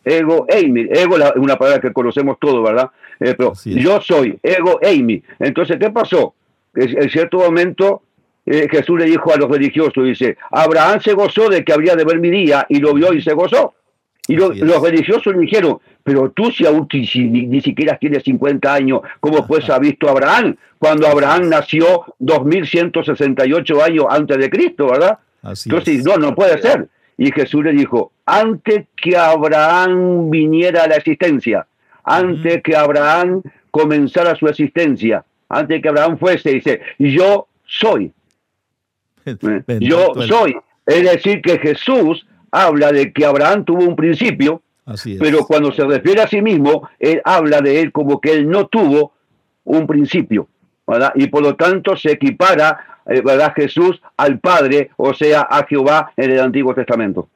Ego 0.05 0.45
eimi, 0.50 0.88
ego 0.89 1.17
es 1.17 1.31
una 1.35 1.57
palabra 1.57 1.81
que 1.81 1.93
conocemos 1.93 2.38
todos, 2.39 2.63
¿verdad? 2.63 2.89
Eh, 3.19 3.35
pero 3.38 3.53
yo 3.65 4.01
soy, 4.01 4.39
ego 4.41 4.79
eimi. 4.81 5.21
Entonces, 5.39 5.77
¿qué 5.77 5.89
pasó? 5.89 6.33
En 6.73 7.09
cierto 7.09 7.38
momento 7.38 8.01
eh, 8.45 8.67
Jesús 8.69 9.00
le 9.00 9.05
dijo 9.05 9.33
a 9.33 9.38
los 9.38 9.50
religiosos, 9.50 10.03
dice, 10.03 10.38
Abraham 10.51 11.00
se 11.01 11.13
gozó 11.13 11.50
de 11.50 11.63
que 11.63 11.73
habría 11.73 11.95
de 11.95 12.03
ver 12.03 12.19
mi 12.19 12.29
día 12.29 12.65
y 12.69 12.79
lo 12.79 12.93
vio 12.93 13.13
y 13.13 13.21
se 13.21 13.33
gozó. 13.33 13.73
Y 14.27 14.35
los 14.35 14.81
religiosos 14.81 15.33
le 15.33 15.41
dijeron, 15.41 15.79
pero 16.03 16.31
tú 16.31 16.50
si 16.51 16.65
aún 16.65 16.88
ni, 16.91 17.62
siquiera 17.62 17.97
tienes 17.97 18.23
50 18.23 18.73
años, 18.73 19.01
¿cómo 19.19 19.45
pues 19.45 19.69
ha 19.69 19.79
visto 19.79 20.09
Abraham? 20.09 20.55
Cuando 20.79 21.07
Abraham 21.07 21.50
nació 21.50 22.05
2168 22.19 23.83
años 23.83 24.05
antes 24.09 24.38
de 24.38 24.50
Cristo, 24.50 24.88
¿verdad? 24.88 25.19
Entonces, 25.43 26.05
no, 26.05 26.17
no 26.17 26.35
puede 26.35 26.62
ser. 26.62 26.88
Y 27.17 27.31
Jesús 27.31 27.63
le 27.63 27.71
dijo, 27.71 28.12
antes 28.25 28.85
que 28.95 29.17
Abraham 29.17 30.29
viniera 30.29 30.83
a 30.83 30.88
la 30.88 30.95
existencia, 30.95 31.67
antes 32.03 32.62
que 32.63 32.75
Abraham 32.75 33.41
comenzara 33.71 34.35
su 34.35 34.47
existencia, 34.47 35.23
antes 35.50 35.81
que 35.81 35.89
Abraham 35.89 36.17
fuese, 36.17 36.51
dice, 36.51 36.81
yo 36.97 37.47
soy. 37.65 38.12
yo 39.80 40.13
soy. 40.27 40.56
Es 40.86 41.03
decir, 41.03 41.42
que 41.42 41.58
Jesús 41.60 42.25
habla 42.51 42.92
de 42.92 43.12
que 43.13 43.25
Abraham 43.25 43.65
tuvo 43.65 43.84
un 43.84 43.96
principio, 43.96 44.62
pero 45.20 45.46
cuando 45.46 45.72
se 45.72 45.84
refiere 45.86 46.22
a 46.22 46.27
sí 46.27 46.42
mismo, 46.42 46.89
él 47.00 47.22
habla 47.24 47.62
de 47.62 47.80
él 47.82 47.92
como 47.92 48.20
que 48.20 48.34
él 48.34 48.50
no 48.50 48.68
tuvo 48.68 49.13
un 49.63 49.88
principio, 49.88 50.48
Y 51.15 51.27
por 51.27 51.42
lo 51.42 51.56
tanto 51.56 51.96
se 51.96 52.12
equipara, 52.12 53.01
eh, 53.06 53.22
¿verdad? 53.22 53.53
Jesús 53.56 54.01
al 54.18 54.39
Padre, 54.39 54.92
o 54.98 55.13
sea, 55.13 55.42
a 55.50 55.65
Jehová 55.65 56.12
en 56.18 56.32
el 56.32 56.39
Antiguo 56.39 56.75
Testamento. 56.75 57.30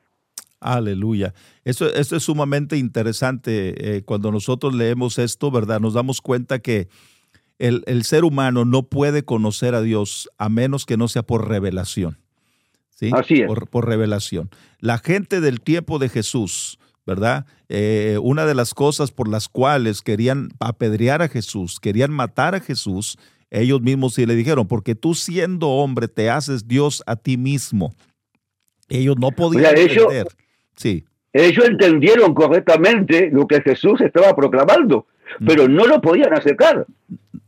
Aleluya. 0.60 1.34
Eso, 1.64 1.94
es 1.94 2.10
sumamente 2.22 2.78
interesante. 2.78 3.98
Eh, 3.98 4.02
cuando 4.04 4.32
nosotros 4.32 4.74
leemos 4.74 5.18
esto, 5.20 5.52
¿verdad? 5.52 5.80
Nos 5.80 5.94
damos 5.94 6.20
cuenta 6.20 6.60
que 6.60 6.90
el, 7.60 7.84
el, 7.88 8.04
ser 8.04 8.24
humano 8.24 8.66
no 8.66 8.84
puede 8.84 9.24
conocer 9.24 9.76
a 9.76 9.82
Dios 9.82 10.30
a 10.38 10.50
menos 10.50 10.86
que 10.86 10.98
no 10.98 11.08
sea 11.08 11.24
por 11.24 11.48
revelación. 11.48 12.18
¿sí? 12.98 13.12
Así 13.14 13.42
es. 13.42 13.48
Por, 13.48 13.88
revelación. 13.88 14.50
La 14.80 14.98
gente 14.98 15.40
del 15.42 15.62
tiempo 15.62 16.00
de 16.00 16.10
Jesús, 16.10 16.80
¿verdad? 17.06 17.46
Eh, 17.70 18.18
una 18.22 18.46
de 18.46 18.56
las 18.56 18.74
cosas 18.74 19.12
por 19.12 19.28
las 19.28 19.48
cuales 19.48 20.02
querían 20.02 20.50
apedrear 20.60 21.22
a 21.22 21.30
Jesús, 21.30 21.80
querían 21.80 22.12
matar 22.12 22.56
a 22.56 22.60
Jesús, 22.60 23.18
ellos 23.50 23.82
mismos 23.82 24.16
sí 24.16 24.26
le 24.26 24.36
dijeron, 24.36 24.68
porque 24.68 24.96
tú 24.96 25.14
siendo 25.14 25.70
hombre 25.70 26.08
te 26.08 26.30
haces 26.30 26.68
Dios 26.68 27.04
a 27.06 27.16
ti 27.16 27.38
mismo. 27.38 27.94
Ellos 28.90 29.16
no 29.20 29.32
podían 29.32 29.78
entender. 29.78 30.28
Sí. 30.76 31.06
Ellos 31.34 31.66
entendieron 31.66 32.34
correctamente 32.34 33.30
lo 33.32 33.48
que 33.48 33.62
Jesús 33.62 34.02
estaba 34.02 34.36
proclamando, 34.36 35.06
pero 35.46 35.68
no 35.68 35.86
lo 35.86 36.02
podían 36.02 36.34
acercar. 36.34 36.86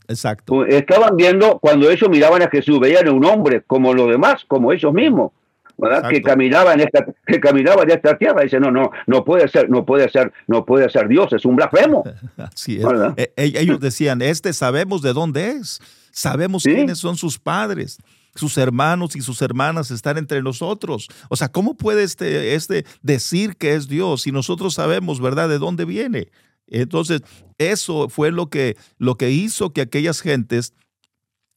Exacto. 0.10 0.66
Estaban 0.66 1.16
viendo, 1.16 1.60
cuando 1.60 1.90
ellos 1.90 2.10
miraban 2.10 2.42
a 2.42 2.50
Jesús, 2.50 2.80
veían 2.80 3.08
a 3.08 3.12
un 3.12 3.24
hombre 3.24 3.62
como 3.66 3.94
los 3.94 4.10
demás, 4.10 4.44
como 4.48 4.74
ellos 4.74 4.92
mismos. 4.92 5.32
¿verdad? 5.78 6.10
que 6.10 6.22
caminaba 6.22 6.74
en 6.74 6.82
esta 6.82 7.06
que 7.26 7.40
caminaba 7.40 7.84
en 7.84 7.92
esta 7.92 8.18
tierra 8.18 8.42
dice 8.42 8.60
no 8.60 8.70
no 8.70 8.92
no 9.08 9.24
puede 9.24 9.48
ser 9.48 9.70
no 9.70 9.86
puede 9.86 10.10
ser 10.10 10.34
no 10.46 10.66
puede 10.66 10.90
ser 10.90 11.08
Dios 11.08 11.32
es 11.32 11.46
un 11.46 11.56
blasfemo 11.56 12.04
Así 12.38 12.82
es. 12.82 12.86
E, 13.16 13.32
e, 13.38 13.62
ellos 13.62 13.80
decían 13.80 14.22
este 14.22 14.52
sabemos 14.52 15.02
de 15.02 15.14
dónde 15.14 15.52
es 15.52 15.80
sabemos 16.12 16.64
quiénes 16.64 16.98
son 16.98 17.16
sus 17.16 17.40
padres 17.40 17.98
sus 18.36 18.58
hermanos 18.58 19.16
y 19.16 19.22
sus 19.22 19.42
hermanas 19.42 19.90
están 19.90 20.18
entre 20.18 20.42
nosotros 20.42 21.08
o 21.30 21.38
sea 21.38 21.48
cómo 21.48 21.76
puede 21.76 22.04
este 22.04 22.56
este 22.56 22.86
decir 23.02 23.56
que 23.56 23.76
es 23.76 23.88
Dios 23.88 24.24
si 24.24 24.34
nosotros 24.34 24.74
sabemos 24.74 25.22
verdad 25.22 25.48
de 25.48 25.60
dónde 25.60 25.86
viene 25.86 26.28
entonces, 26.70 27.22
eso 27.58 28.10
fue 28.10 28.32
lo 28.32 28.50
que, 28.50 28.78
lo 28.98 29.16
que 29.16 29.32
hizo 29.32 29.74
que 29.74 29.82
aquellas 29.82 30.22
gentes, 30.22 30.74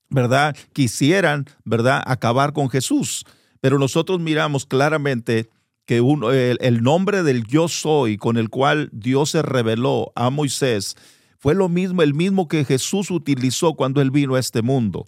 ¿verdad?, 0.09 0.57
quisieran, 0.73 1.47
¿verdad?, 1.65 2.03
acabar 2.07 2.53
con 2.53 2.71
Jesús. 2.71 3.25
Pero 3.61 3.79
nosotros 3.79 4.21
miramos 4.21 4.67
claramente 4.67 5.49
que 5.85 6.01
uno, 6.01 6.31
el, 6.33 6.83
nombre 6.83 7.23
del 7.23 7.45
yo 7.45 7.69
soy 7.69 8.17
con 8.17 8.37
el 8.37 8.49
cual 8.51 8.89
Dios 8.93 9.31
se 9.31 9.43
reveló 9.43 10.13
a 10.15 10.31
Moisés 10.31 10.97
fue 11.39 11.55
lo 11.55 11.69
mismo, 11.69 12.03
el 12.03 12.15
mismo 12.15 12.47
que 12.47 12.65
Jesús 12.65 13.11
utilizó 13.11 13.75
cuando 13.75 14.01
él 14.01 14.11
vino 14.11 14.37
a 14.37 14.41
este 14.41 14.63
mundo. 14.63 15.07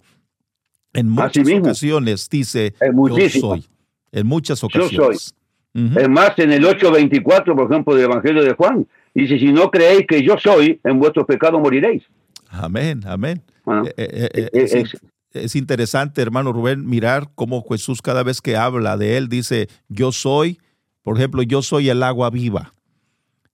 En 0.93 1.09
muchas 1.09 1.47
ocasiones 1.49 2.29
dice, 2.29 2.73
yo 2.81 3.29
soy. 3.29 3.65
En 4.11 4.27
muchas 4.27 4.63
ocasiones. 4.63 4.91
Yo 4.91 5.13
soy. 5.13 6.01
Es 6.01 6.09
más, 6.09 6.37
en 6.39 6.53
el 6.53 6.63
8.24, 6.65 7.55
por 7.55 7.71
ejemplo, 7.71 7.95
del 7.95 8.05
Evangelio 8.05 8.43
de 8.43 8.53
Juan, 8.53 8.87
Dice, 9.15 9.39
si 9.39 9.53
no 9.53 9.71
creéis 9.71 10.05
que 10.07 10.21
yo 10.21 10.35
soy, 10.37 10.79
en 10.83 10.99
vuestros 10.99 11.25
pecados 11.25 11.61
moriréis. 11.61 12.03
Amén, 12.49 13.01
amén. 13.07 13.41
Eh, 13.65 13.93
eh, 13.97 14.49
eh, 14.51 14.83
es, 15.31 15.55
interesante, 15.55 16.21
hermano 16.21 16.51
Rubén, 16.51 16.85
mirar 16.85 17.29
cómo 17.33 17.63
Jesús 17.63 18.01
cada 18.01 18.23
vez 18.23 18.41
que 18.41 18.57
habla 18.57 18.97
de 18.97 19.15
él 19.15 19.29
dice, 19.29 19.69
yo 19.87 20.11
soy, 20.11 20.59
por 21.01 21.17
ejemplo, 21.17 21.43
yo 21.43 21.61
soy 21.61 21.89
el 21.89 22.03
agua 22.03 22.29
viva. 22.29 22.73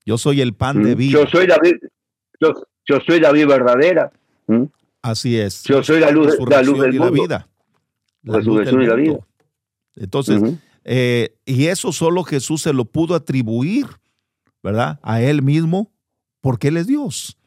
Yo 0.03 0.17
soy 0.17 0.41
el 0.41 0.53
pan 0.53 0.81
de 0.81 0.95
mm, 0.95 0.97
vida. 0.97 1.19
Yo 1.19 1.27
soy 1.27 1.45
la, 1.45 1.59
yo, 2.39 2.99
soy 3.05 3.19
la 3.19 3.31
vida 3.31 3.45
verdadera. 3.45 4.11
Mm. 4.47 4.63
Así 5.03 5.37
es. 5.37 5.63
Yo 5.63 5.83
soy 5.83 5.99
la 5.99 6.09
luz, 6.09 6.37
la 6.49 6.63
luz 6.63 6.79
del 6.79 6.95
y 6.95 6.97
la 6.97 7.11
vida. 7.11 7.47
La 8.23 8.37
resurrección 8.37 8.81
y 8.81 8.87
la 8.87 8.95
vida. 8.95 9.19
Entonces, 9.95 10.41
y 11.45 11.65
eso 11.67 11.91
solo 11.91 12.23
Jesús 12.23 12.63
se 12.63 12.73
lo 12.73 12.85
pudo 12.85 13.13
atribuir 13.13 13.85
¿verdad? 14.63 14.99
A 15.01 15.21
Él 15.21 15.41
mismo, 15.41 15.91
porque 16.41 16.69
Él 16.69 16.77
es 16.77 16.87
Dios. 16.87 17.37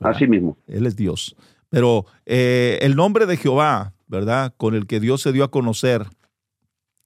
Así 0.00 0.26
mismo. 0.26 0.56
Él 0.66 0.86
es 0.86 0.96
Dios. 0.96 1.36
Pero 1.70 2.06
eh, 2.26 2.78
el 2.82 2.96
nombre 2.96 3.26
de 3.26 3.36
Jehová, 3.36 3.94
¿verdad? 4.06 4.54
Con 4.56 4.74
el 4.74 4.86
que 4.86 5.00
Dios 5.00 5.22
se 5.22 5.32
dio 5.32 5.44
a 5.44 5.50
conocer 5.50 6.06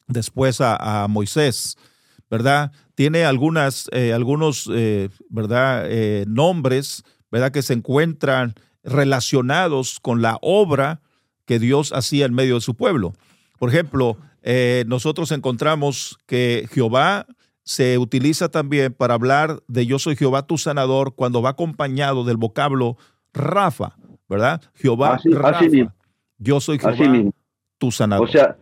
después 0.06 0.60
a, 0.60 1.06
Moisés, 1.08 1.76
¿verdad? 2.30 2.72
Tiene 2.94 3.24
algunas, 3.24 3.88
eh, 3.92 4.12
algunos, 4.12 4.68
eh, 4.72 5.08
¿verdad? 5.30 5.88
nombres, 6.26 7.02
¿verdad? 7.30 7.50
Que 7.50 7.62
se 7.62 7.72
encuentran 7.72 8.54
relacionados 8.84 10.00
con 10.00 10.22
la 10.22 10.38
obra 10.42 11.00
que 11.46 11.58
Dios 11.58 11.92
hacía 11.92 12.26
en 12.26 12.34
medio 12.34 12.56
de 12.56 12.60
su 12.60 12.74
pueblo. 12.74 13.14
Por 13.58 13.70
ejemplo, 13.70 14.18
nosotros 14.86 15.32
encontramos 15.32 16.18
que 16.26 16.68
Jehová 16.72 17.26
se 17.64 17.98
utiliza 17.98 18.50
también 18.50 18.92
para 18.92 19.14
hablar 19.14 19.60
de 19.68 19.86
yo 19.86 19.98
soy 19.98 20.16
Jehová 20.16 20.46
tu 20.46 20.58
sanador 20.58 21.14
cuando 21.14 21.42
va 21.42 21.50
acompañado 21.50 22.24
del 22.24 22.36
vocablo 22.36 22.96
Rafa, 23.32 23.96
¿verdad? 24.28 24.60
Jehová 24.74 25.20
Rafa. 25.24 25.64
Yo 26.38 26.60
soy 26.60 26.78
Jehová 26.78 27.30
tu 27.78 27.90
sanador. 27.90 28.28
O 28.28 28.30
sea, 28.30 28.56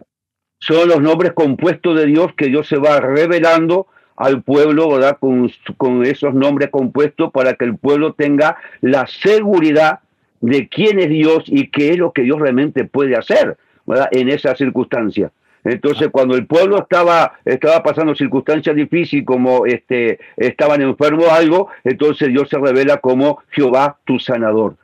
son 0.59 0.89
los 0.89 1.01
nombres 1.01 1.33
compuestos 1.33 1.97
de 1.97 2.07
Dios 2.07 2.33
que 2.37 2.47
Dios 2.47 2.69
se 2.69 2.77
va 2.77 3.01
revelando 3.01 3.87
al 4.17 4.43
pueblo, 4.43 4.91
¿verdad? 4.91 5.17
Con, 5.19 5.51
con 5.79 6.05
esos 6.05 6.35
nombres 6.35 6.69
compuestos 6.71 7.33
para 7.33 7.55
que 7.55 7.65
el 7.65 7.79
pueblo 7.79 8.13
tenga 8.13 8.59
la 8.83 9.07
seguridad 9.07 10.01
de 10.41 10.69
quién 10.69 10.99
es 10.99 11.09
Dios 11.09 11.45
y 11.47 11.71
qué 11.71 11.91
es 11.91 11.99
lo 11.99 12.13
que 12.13 12.23
Dios 12.23 12.39
realmente 12.39 12.85
puede 12.85 13.17
hacer, 13.17 13.57
¿verdad? 13.87 14.09
En 14.13 14.29
esa 14.29 14.55
circunstancia. 14.55 15.33
Entonces, 15.65 16.09
cuando 16.11 16.37
el 16.37 16.47
pueblo 16.47 16.79
estaba, 16.79 17.33
estaba 17.45 17.83
pasando 17.83 18.15
circunstancias 18.15 18.75
difíciles, 18.75 19.27
como 19.27 19.67
este, 19.67 20.19
estaban 20.37 20.81
enfermos 20.81 21.27
o 21.27 21.33
algo, 21.33 21.69
entonces 21.85 22.29
Dios 22.29 22.49
se 22.49 22.59
revela 22.59 22.99
como 22.99 23.39
Jehová 23.51 23.99
tu 24.05 24.19
sanador. 24.19 24.77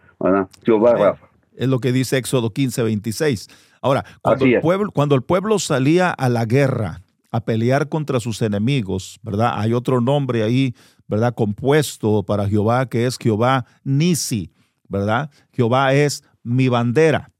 Jehová 0.64 0.94
Rafa. 0.94 1.26
Es 1.56 1.68
lo 1.68 1.78
que 1.78 1.92
dice 1.92 2.18
Éxodo 2.18 2.50
15, 2.50 2.82
26. 2.82 3.48
Ahora, 3.80 4.04
cuando 4.20 4.44
el, 4.44 4.60
pueblo, 4.60 4.90
cuando 4.92 5.14
el 5.14 5.22
pueblo 5.22 5.58
salía 5.58 6.10
a 6.10 6.28
la 6.28 6.44
guerra, 6.44 7.00
a 7.30 7.44
pelear 7.44 7.88
contra 7.88 8.20
sus 8.20 8.40
enemigos, 8.42 9.18
¿verdad? 9.22 9.52
Hay 9.56 9.72
otro 9.72 10.00
nombre 10.00 10.42
ahí, 10.42 10.74
¿verdad? 11.06 11.34
Compuesto 11.34 12.22
para 12.22 12.48
Jehová 12.48 12.86
que 12.86 13.06
es 13.06 13.18
Jehová 13.18 13.66
Nisi, 13.84 14.50
¿verdad? 14.88 15.30
Jehová 15.52 15.92
es 15.92 16.24
mi 16.42 16.68
bandera. 16.68 17.30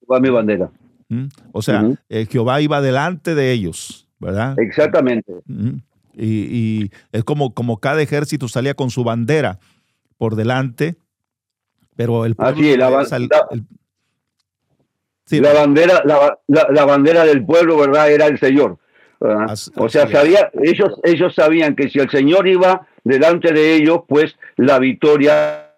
Jehová 0.00 0.20
mi 0.20 0.30
bandera. 0.30 0.70
¿Mm? 1.08 1.26
O 1.52 1.62
sea, 1.62 1.84
eh, 2.08 2.26
Jehová 2.30 2.60
iba 2.60 2.80
delante 2.80 3.34
de 3.34 3.52
ellos, 3.52 4.08
¿verdad? 4.18 4.58
Exactamente. 4.58 5.32
¿Mm? 5.46 5.76
Y, 6.16 6.90
es 7.12 7.24
como, 7.24 7.54
como 7.54 7.78
cada 7.78 8.00
ejército 8.00 8.48
salía 8.48 8.74
con 8.74 8.90
su 8.90 9.04
bandera 9.04 9.58
por 10.16 10.36
delante, 10.36 10.96
pero 11.96 12.24
el 12.24 12.36
pueblo... 12.36 12.54
Así, 12.56 12.76
la, 12.76 12.90
la, 15.40 15.52
bandera, 15.52 16.02
la, 16.04 16.84
bandera 16.84 17.24
del 17.24 17.44
pueblo, 17.44 17.78
¿verdad? 17.78 18.10
Era 18.10 18.26
el 18.26 18.38
Señor. 18.38 18.78
o 19.20 19.88
sea, 19.88 20.08
sabía, 20.08 20.50
ellos, 20.62 21.00
ellos 21.02 21.34
sabían 21.34 21.74
que 21.74 21.88
si 21.88 21.98
el 21.98 22.10
Señor 22.10 22.46
iba 22.46 22.86
delante 23.02 23.52
de 23.52 23.74
ellos, 23.74 24.00
pues 24.06 24.36
la 24.56 24.78
victoria 24.78 25.70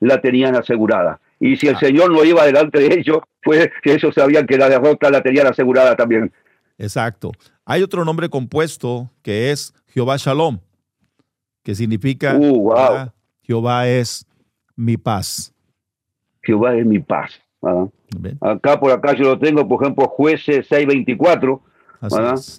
la 0.00 0.20
tenían 0.20 0.56
asegurada. 0.56 1.20
Y 1.40 1.56
si 1.56 1.68
el 1.68 1.76
ah. 1.76 1.80
Señor 1.80 2.12
no 2.12 2.24
iba 2.24 2.44
delante 2.44 2.78
de 2.78 2.98
ellos, 2.98 3.18
pues 3.42 3.70
que 3.82 3.94
ellos 3.94 4.14
sabían 4.14 4.46
que 4.46 4.56
la 4.56 4.68
derrota 4.68 5.10
la 5.10 5.22
tenían 5.22 5.46
asegurada 5.46 5.96
también. 5.96 6.32
Exacto. 6.78 7.32
Hay 7.64 7.82
otro 7.82 8.04
nombre 8.04 8.28
compuesto 8.28 9.10
que 9.22 9.50
es 9.50 9.74
Jehová 9.88 10.16
Shalom, 10.16 10.58
que 11.62 11.74
significa 11.74 12.36
uh, 12.36 13.08
Jehová 13.42 13.88
es 13.88 14.26
mi 14.76 14.96
paz. 14.96 15.54
Jehová 16.42 16.74
es 16.74 16.86
mi 16.86 16.98
paz. 16.98 17.40
Acá 18.40 18.80
por 18.80 18.90
acá 18.90 19.14
yo 19.14 19.24
lo 19.24 19.38
tengo, 19.38 19.66
por 19.68 19.82
ejemplo, 19.82 20.08
jueces 20.08 20.68
6.24, 20.68 21.60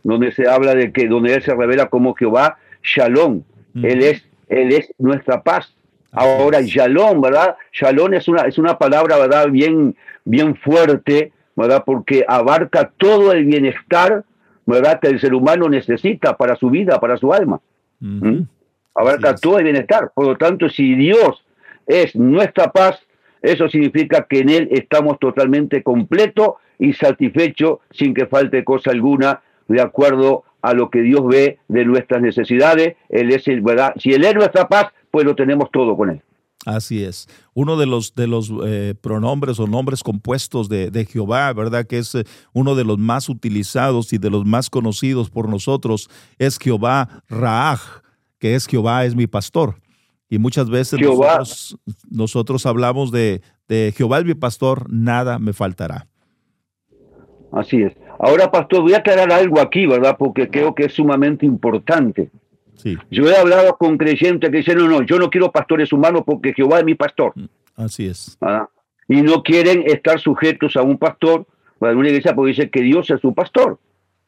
donde 0.04 0.32
se 0.32 0.48
habla 0.48 0.74
de 0.74 0.94
que 0.94 1.08
donde 1.08 1.34
él 1.34 1.44
se 1.44 1.54
revela 1.54 1.90
como 1.90 2.14
Jehová 2.16 2.58
Shalom. 2.82 3.44
Él 3.76 4.04
es 4.04 4.24
él 4.48 4.72
es 4.72 4.94
nuestra 4.98 5.42
paz. 5.42 5.74
Ahora, 6.12 6.62
Shalom, 6.62 7.22
¿verdad? 7.22 7.56
Shalom 7.72 8.14
es 8.14 8.28
una, 8.28 8.44
es 8.44 8.60
una 8.60 8.78
palabra, 8.78 9.18
¿verdad? 9.18 9.50
Bien, 9.50 9.96
bien 10.26 10.56
fuerte, 10.56 11.32
¿verdad? 11.56 11.84
Porque 11.86 12.26
abarca 12.28 12.92
todo 12.98 13.32
el 13.32 13.46
bienestar, 13.46 14.24
¿verdad? 14.66 15.00
Que 15.00 15.10
el 15.10 15.20
ser 15.20 15.34
humano 15.34 15.70
necesita 15.70 16.38
para 16.38 16.56
su 16.56 16.70
vida, 16.70 17.00
para 17.00 17.18
su 17.18 17.34
alma. 17.34 17.62
¿Mm? 18.00 18.42
Abarca 18.96 19.36
todo 19.36 19.58
el 19.58 19.64
bienestar. 19.64 20.12
Por 20.14 20.26
lo 20.26 20.38
tanto, 20.38 20.70
si 20.70 20.96
Dios 20.96 21.44
es 21.86 22.16
nuestra 22.16 22.72
paz, 22.72 23.00
eso 23.42 23.68
significa 23.68 24.26
que 24.30 24.40
en 24.40 24.50
Él 24.50 24.68
estamos 24.72 25.20
totalmente 25.20 25.84
completos 25.84 26.56
y 26.80 26.94
satisfechos 26.94 27.80
sin 27.92 28.14
que 28.14 28.26
falte 28.26 28.64
cosa 28.64 28.92
alguna, 28.92 29.42
de 29.68 29.82
acuerdo 29.82 30.44
a 30.62 30.74
lo 30.74 30.90
que 30.90 31.02
Dios 31.02 31.26
ve 31.28 31.60
de 31.68 31.86
nuestras 31.86 32.22
necesidades. 32.22 32.96
Él 33.10 33.32
es 33.32 33.48
el, 33.48 33.62
¿verdad? 33.62 33.94
Si 33.98 34.14
Él 34.14 34.24
es 34.24 34.34
nuestra 34.34 34.68
paz, 34.68 34.88
pues 35.12 35.26
lo 35.26 35.36
tenemos 35.36 35.70
todo 35.72 35.96
con 35.96 36.10
Él. 36.10 36.22
Así 36.66 37.04
es. 37.04 37.28
Uno 37.54 37.78
de 37.78 37.86
los, 37.86 38.16
de 38.16 38.28
los 38.28 38.52
eh, 38.66 38.96
pronombres 39.00 39.60
o 39.60 39.68
nombres 39.68 40.02
compuestos 40.02 40.70
de, 40.70 41.08
Jehová, 41.12 41.52
¿verdad? 41.54 41.86
Que 41.86 41.98
es 41.98 42.16
eh, 42.16 42.24
uno 42.54 42.76
de 42.76 42.86
los 42.86 42.98
más 42.98 43.28
utilizados 43.28 44.14
y 44.14 44.18
de 44.18 44.30
los 44.30 44.46
más 44.46 44.70
conocidos 44.70 45.30
por 45.30 45.50
nosotros, 45.50 46.10
es 46.38 46.58
Jehová 46.58 47.24
Raaj, 47.28 47.82
que 48.40 48.56
es 48.56 48.66
Jehová 48.66 49.04
es 49.06 49.16
mi 49.16 49.28
pastor. 49.28 49.76
Y 50.30 50.40
muchas 50.40 50.70
veces 50.70 51.00
nosotros, 52.10 52.66
hablamos 52.66 53.12
de, 53.12 53.42
Jehová 53.96 54.20
es 54.20 54.26
mi 54.26 54.34
pastor, 54.34 54.92
nada 54.92 55.40
me 55.40 55.54
faltará. 55.54 56.08
Así 57.52 57.84
es. 57.84 57.94
Ahora, 58.20 58.50
pastor, 58.50 58.82
voy 58.82 58.94
a 58.94 58.98
aclarar 58.98 59.32
algo 59.32 59.60
aquí, 59.60 59.86
¿verdad? 59.86 60.16
Porque 60.18 60.50
creo 60.50 60.74
que 60.74 60.86
es 60.86 60.94
sumamente 60.94 61.46
importante. 61.46 62.32
Sí. 62.76 62.98
Yo 63.12 63.30
he 63.30 63.38
hablado 63.38 63.78
con 63.78 63.98
creyentes 63.98 64.50
que 64.50 64.58
dicen, 64.58 64.78
no, 64.78 64.88
no, 64.88 65.02
yo 65.04 65.18
no 65.18 65.30
quiero 65.30 65.52
pastores 65.52 65.94
humanos 65.94 66.24
porque 66.26 66.54
Jehová 66.54 66.80
es 66.80 66.86
mi 66.86 66.96
pastor. 66.96 67.34
Mm, 67.36 67.46
así 67.76 68.08
es. 68.08 68.38
Y 69.08 69.22
no 69.22 69.44
quieren 69.44 69.84
estar 69.86 70.20
sujetos 70.20 70.76
a 70.76 70.82
un 70.82 70.98
pastor, 70.98 71.46
a 71.80 71.86
una 71.88 72.08
iglesia, 72.08 72.34
porque 72.36 72.50
dicen 72.50 72.70
que 72.70 72.82
Dios 72.82 73.10
es 73.10 73.20
su 73.22 73.34
pastor. 73.34 73.80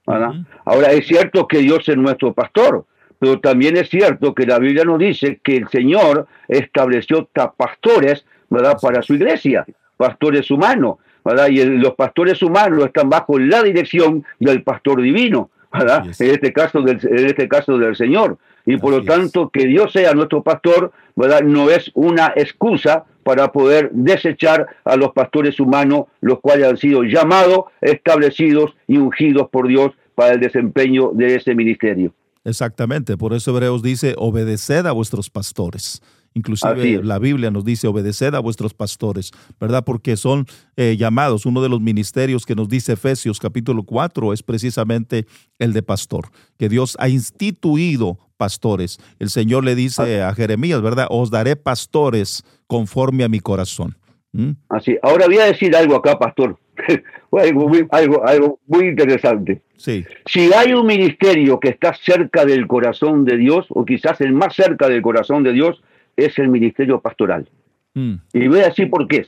Ahora, 0.06 0.92
es 0.92 1.08
cierto 1.08 1.48
que 1.48 1.60
Dios 1.60 1.88
es 1.90 1.98
nuestro 1.98 2.34
pastor, 2.34 2.86
pero 3.18 3.40
también 3.40 3.78
es 3.78 3.90
cierto 3.90 4.36
que 4.36 4.46
la 4.46 4.60
Biblia 4.60 4.84
nos 4.84 5.00
dice 5.00 5.40
que 5.44 5.58
el 5.58 5.68
Señor 5.70 6.28
estableció 6.48 7.28
pastores, 7.58 8.26
¿verdad?, 8.50 8.78
para 8.82 9.02
su 9.02 9.16
iglesia, 9.16 9.66
pastores 9.98 10.52
humanos, 10.52 10.98
¿verdad? 11.24 11.48
Y 11.48 11.64
los 11.66 11.96
pastores 11.96 12.42
humanos 12.44 12.86
están 12.86 13.10
bajo 13.10 13.40
la 13.40 13.64
dirección 13.64 14.24
del 14.40 14.62
pastor 14.64 15.02
divino, 15.02 15.50
¿verdad? 15.78 16.06
En 16.20 16.32
este 16.32 16.54
caso 16.54 16.82
del, 16.82 17.00
en 17.04 17.26
este 17.26 17.48
caso 17.48 17.78
del 17.78 17.96
Señor. 17.96 18.38
Y 18.66 18.78
por 18.78 18.92
lo 18.92 19.04
tanto, 19.04 19.50
que 19.50 19.68
Dios 19.68 19.92
sea 19.92 20.14
nuestro 20.14 20.42
pastor, 20.42 20.92
¿verdad? 21.16 21.42
No 21.42 21.70
es 21.70 21.92
una 21.94 22.34
excusa 22.36 23.06
para 23.24 23.52
poder 23.52 23.92
desechar 23.92 24.68
a 24.84 24.96
los 24.96 25.12
pastores 25.12 25.60
humanos, 25.60 26.06
los 26.22 26.40
cuales 26.40 26.68
han 26.68 26.78
sido 26.78 27.04
llamados, 27.04 27.66
establecidos 27.82 28.76
y 28.88 28.98
ungidos 28.98 29.50
por 29.50 29.68
Dios 29.68 29.92
para 30.16 30.34
el 30.34 30.40
desempeño 30.40 31.12
de 31.14 31.36
ese 31.36 31.54
ministerio. 31.56 32.14
Exactamente, 32.44 33.18
por 33.18 33.34
eso 33.34 33.52
Hebreos 33.52 33.82
dice, 33.82 34.14
obedeced 34.18 34.86
a 34.86 34.92
vuestros 34.92 35.32
pastores. 35.32 36.02
Inclusive 36.36 37.02
la 37.02 37.18
Biblia 37.18 37.50
nos 37.50 37.64
dice, 37.64 37.88
obedeced 37.88 38.36
a 38.36 38.40
vuestros 38.40 38.74
pastores, 38.74 39.32
¿verdad? 39.58 39.86
Porque 39.86 40.18
son 40.18 40.46
eh, 40.76 40.98
llamados. 40.98 41.46
Uno 41.46 41.62
de 41.62 41.70
los 41.70 41.80
ministerios 41.80 42.46
que 42.46 42.56
nos 42.56 42.68
dice 42.68 42.94
Efesios 42.94 43.40
capítulo 43.40 43.84
4 43.84 44.34
es 44.34 44.44
precisamente 44.44 45.26
el 45.60 45.72
de 45.72 45.82
pastor, 45.82 46.26
que 46.58 46.68
Dios 46.68 46.98
ha 47.00 47.08
instituido 47.08 48.20
pastores. 48.36 49.00
El 49.18 49.30
Señor 49.30 49.64
le 49.64 49.76
dice 49.76 50.22
a 50.22 50.34
Jeremías, 50.34 50.82
¿verdad? 50.82 51.08
Os 51.10 51.32
daré 51.32 51.56
pastores 51.56 52.44
conforme 52.68 53.24
a 53.24 53.30
mi 53.30 53.40
corazón. 53.40 53.96
¿Mm? 54.34 54.52
Así, 54.68 54.98
ahora 55.02 55.28
voy 55.28 55.38
a 55.38 55.46
decir 55.46 55.74
algo 55.74 55.96
acá, 55.96 56.20
pastor. 56.20 56.60
algo, 57.32 57.70
muy, 57.70 57.88
algo, 57.92 58.28
algo 58.28 58.60
muy 58.68 58.90
interesante. 58.90 59.62
Sí. 59.78 60.04
Si 60.26 60.52
hay 60.54 60.74
un 60.74 60.86
ministerio 60.86 61.62
que 61.62 61.70
está 61.70 61.94
cerca 61.94 62.44
del 62.44 62.68
corazón 62.68 63.24
de 63.24 63.38
Dios, 63.38 63.68
o 63.70 63.86
quizás 63.86 64.20
el 64.20 64.34
más 64.34 64.54
cerca 64.54 64.90
del 64.90 65.02
corazón 65.02 65.44
de 65.44 65.54
Dios, 65.54 65.82
es 66.16 66.38
el 66.40 66.50
ministerio 66.50 67.00
pastoral. 67.00 67.48
Mm. 67.94 68.16
Y 68.34 68.48
voy 68.48 68.60
a 68.60 68.68
decir 68.68 68.90
por 68.90 69.08
qué. 69.08 69.28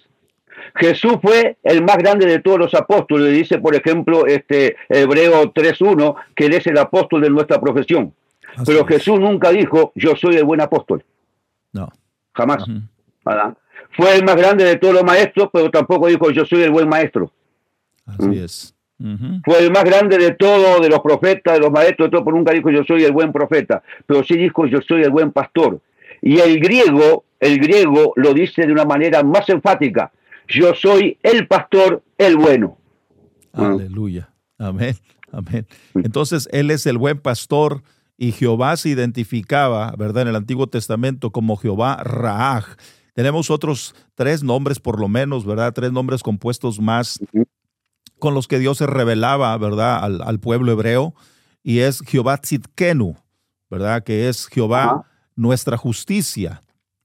Jesús 0.76 1.14
fue 1.22 1.58
el 1.64 1.84
más 1.84 1.98
grande 1.98 2.26
de 2.26 2.40
todos 2.40 2.60
los 2.60 2.74
apóstoles. 2.74 3.34
Dice, 3.34 3.60
por 3.60 3.76
ejemplo, 3.76 4.26
este 4.26 4.76
Hebreo 4.90 5.54
3.1, 5.54 6.16
que 6.36 6.46
él 6.48 6.54
es 6.54 6.68
el 6.68 6.78
apóstol 6.78 7.22
de 7.22 7.30
nuestra 7.30 7.60
profesión. 7.62 8.14
Pero 8.66 8.86
Jesús 8.86 9.20
nunca 9.20 9.52
dijo, 9.52 9.92
yo 9.96 10.16
soy 10.16 10.36
el 10.36 10.44
buen 10.44 10.62
apóstol. 10.62 11.04
No. 11.74 11.90
Jamás. 12.34 12.66
Fue 13.92 14.16
el 14.16 14.24
más 14.24 14.36
grande 14.36 14.64
de 14.64 14.78
todos 14.78 14.96
los 14.96 15.04
maestros, 15.04 15.50
pero 15.54 15.70
tampoco 15.70 16.08
dijo, 16.08 16.32
yo 16.32 16.46
soy 16.46 16.64
el 16.64 16.72
buen 16.72 16.90
maestro. 16.90 17.32
Así 18.06 18.28
¿Mm? 18.28 18.34
es. 18.34 18.74
Fue 19.46 19.60
el 19.60 19.72
más 19.72 19.84
grande 19.84 20.18
de 20.18 20.32
todos, 20.32 20.82
de 20.82 20.90
los 20.90 21.02
profetas, 21.02 21.54
de 21.54 21.60
los 21.60 21.72
maestros, 21.72 22.08
de 22.08 22.12
todo, 22.12 22.26
pero 22.26 22.36
nunca 22.36 22.52
dijo 22.52 22.72
yo 22.72 22.84
soy 22.84 23.04
el 23.04 23.12
buen 23.12 23.32
profeta, 23.32 23.84
pero 24.08 24.24
sí 24.24 24.36
dijo 24.36 24.66
yo 24.66 24.82
soy 24.82 25.04
el 25.04 25.12
buen 25.12 25.32
pastor. 25.32 25.80
Y 26.22 26.40
el 26.40 26.60
griego, 26.60 27.26
el 27.40 27.60
griego 27.60 28.14
lo 28.16 28.34
dice 28.34 28.66
de 28.66 28.72
una 28.72 28.86
manera 28.86 29.24
más 29.24 29.48
enfática, 29.50 30.12
yo 30.48 30.74
soy 30.74 31.18
el 31.24 31.48
pastor, 31.48 32.04
el 32.18 32.38
bueno. 32.38 32.78
¿Mm? 33.54 33.62
Aleluya. 33.62 34.30
Amén. 34.58 34.96
Amén. 35.32 35.68
Entonces, 35.96 36.48
Él 36.52 36.72
es 36.72 36.86
el 36.86 36.98
buen 36.98 37.20
pastor 37.20 37.84
y 38.18 38.32
Jehová 38.32 38.76
se 38.78 38.90
identificaba, 38.90 39.94
¿verdad? 39.98 40.24
En 40.24 40.30
el 40.30 40.36
Antiguo 40.36 40.68
Testamento 40.68 41.32
como 41.32 41.58
Jehová 41.58 41.98
Raaj. 42.04 42.76
Tenemos 43.14 43.50
otros 43.50 43.96
tres 44.16 44.44
nombres 44.44 44.80
por 44.80 45.00
lo 45.00 45.08
menos, 45.08 45.46
¿verdad? 45.46 45.74
Tres 45.74 45.92
nombres 45.92 46.24
compuestos 46.24 46.80
más 46.80 47.20
con 48.20 48.34
los 48.34 48.48
que 48.48 48.60
Dios 48.60 48.78
se 48.80 48.88
revelaba, 48.88 49.56
¿verdad? 49.58 50.04
Al, 50.04 50.40
pueblo 50.40 50.72
hebreo. 50.72 51.14
Y 51.62 51.80
es 51.80 52.02
Jehová 52.02 52.38
Tzidkenu, 52.38 53.16
¿verdad? 53.70 54.04
Que 54.04 54.30
es 54.30 54.48
Jehová 54.48 55.06
nuestra 55.38 55.78
justicia, 55.78 56.62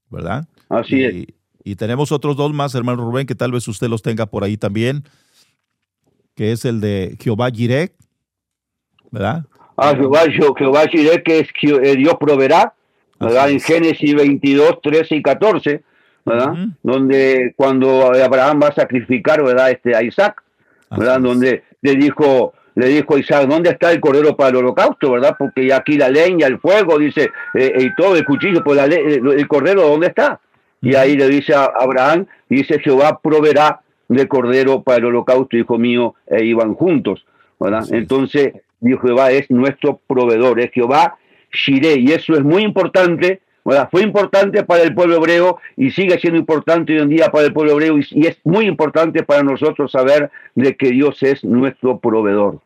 ¿verdad? 0.09 0.45
Así 0.67 0.97
y, 0.97 1.03
es. 1.05 1.27
Y 1.63 1.75
tenemos 1.75 2.11
otros 2.11 2.35
dos 2.35 2.53
más, 2.53 2.75
hermano 2.75 3.05
Rubén, 3.05 3.25
que 3.25 3.35
tal 3.35 3.53
vez 3.53 3.65
usted 3.69 3.87
los 3.87 4.01
tenga 4.01 4.25
por 4.25 4.43
ahí 4.43 4.57
también, 4.57 5.03
que 6.35 6.51
es 6.51 6.65
el 6.65 6.81
de 6.81 7.15
Jehová 7.21 7.49
Jireh, 7.49 7.93
¿verdad? 9.11 9.45
Ah, 9.77 9.93
Jehová, 9.95 10.21
Jehová 10.29 10.87
Jireh, 10.87 11.23
que 11.23 11.39
es 11.39 11.47
eh, 11.61 11.95
Dios 11.95 12.15
proveerá, 12.19 12.73
¿verdad? 13.19 13.49
En 13.49 13.61
Génesis 13.61 14.13
22, 14.13 14.81
13 14.81 15.15
y 15.15 15.21
14, 15.21 15.83
¿verdad? 16.25 16.53
Donde 16.83 17.53
cuando 17.55 18.13
Abraham 18.13 18.59
va 18.63 18.67
a 18.67 18.75
sacrificar, 18.75 19.41
¿verdad? 19.43 19.71
Este, 19.71 19.95
a 19.95 20.03
Isaac, 20.03 20.43
¿verdad? 20.89 21.21
Donde 21.21 21.63
le 21.81 21.95
dijo, 21.95 22.53
le 22.75 22.87
dijo 22.87 23.15
a 23.15 23.19
Isaac, 23.19 23.47
¿dónde 23.47 23.69
está 23.69 23.91
el 23.91 23.99
cordero 23.99 24.35
para 24.35 24.49
el 24.49 24.55
holocausto, 24.57 25.11
verdad? 25.11 25.35
Porque 25.37 25.71
aquí 25.73 25.97
la 25.97 26.09
leña, 26.09 26.47
el 26.47 26.59
fuego, 26.59 26.97
dice, 26.97 27.31
eh, 27.53 27.73
y 27.79 27.95
todo, 27.95 28.15
el 28.15 28.25
cuchillo, 28.25 28.63
pues 28.63 28.77
la 28.77 28.85
el 28.85 29.47
cordero, 29.47 29.83
¿dónde 29.83 30.07
está? 30.07 30.39
Y 30.81 30.95
ahí 30.95 31.15
le 31.15 31.27
dice 31.29 31.53
a 31.53 31.65
Abraham, 31.65 32.25
dice, 32.49 32.79
Jehová 32.79 33.19
proveerá 33.21 33.81
de 34.09 34.27
cordero 34.27 34.81
para 34.81 34.97
el 34.97 35.05
holocausto, 35.05 35.55
hijo 35.55 35.77
mío, 35.77 36.15
e 36.27 36.43
iban 36.43 36.73
juntos, 36.73 37.25
¿verdad? 37.59 37.85
Entonces, 37.91 38.53
Dios 38.79 38.99
Jehová 39.01 39.31
es 39.31 39.49
nuestro 39.49 39.99
proveedor, 40.07 40.59
es 40.59 40.71
Jehová 40.71 41.17
Shireh, 41.51 41.99
y 41.99 42.11
eso 42.11 42.33
es 42.33 42.43
muy 42.43 42.63
importante. 42.63 43.41
Fue 43.91 44.03
importante 44.03 44.63
para 44.63 44.83
el 44.83 44.93
pueblo 44.93 45.15
hebreo 45.17 45.57
y 45.77 45.91
sigue 45.91 46.19
siendo 46.19 46.37
importante 46.37 46.93
hoy 46.93 47.01
en 47.01 47.09
día 47.09 47.31
para 47.31 47.45
el 47.45 47.53
pueblo 47.53 47.71
hebreo 47.73 47.97
y, 47.97 48.27
es 48.27 48.37
muy 48.43 48.65
importante 48.65 49.23
para 49.23 49.41
nosotros 49.41 49.91
saber 49.91 50.31
de 50.53 50.75
que 50.75 50.91
Dios 50.91 51.23
es 51.23 51.43
nuestro 51.45 51.97
proveedor. 51.99 52.61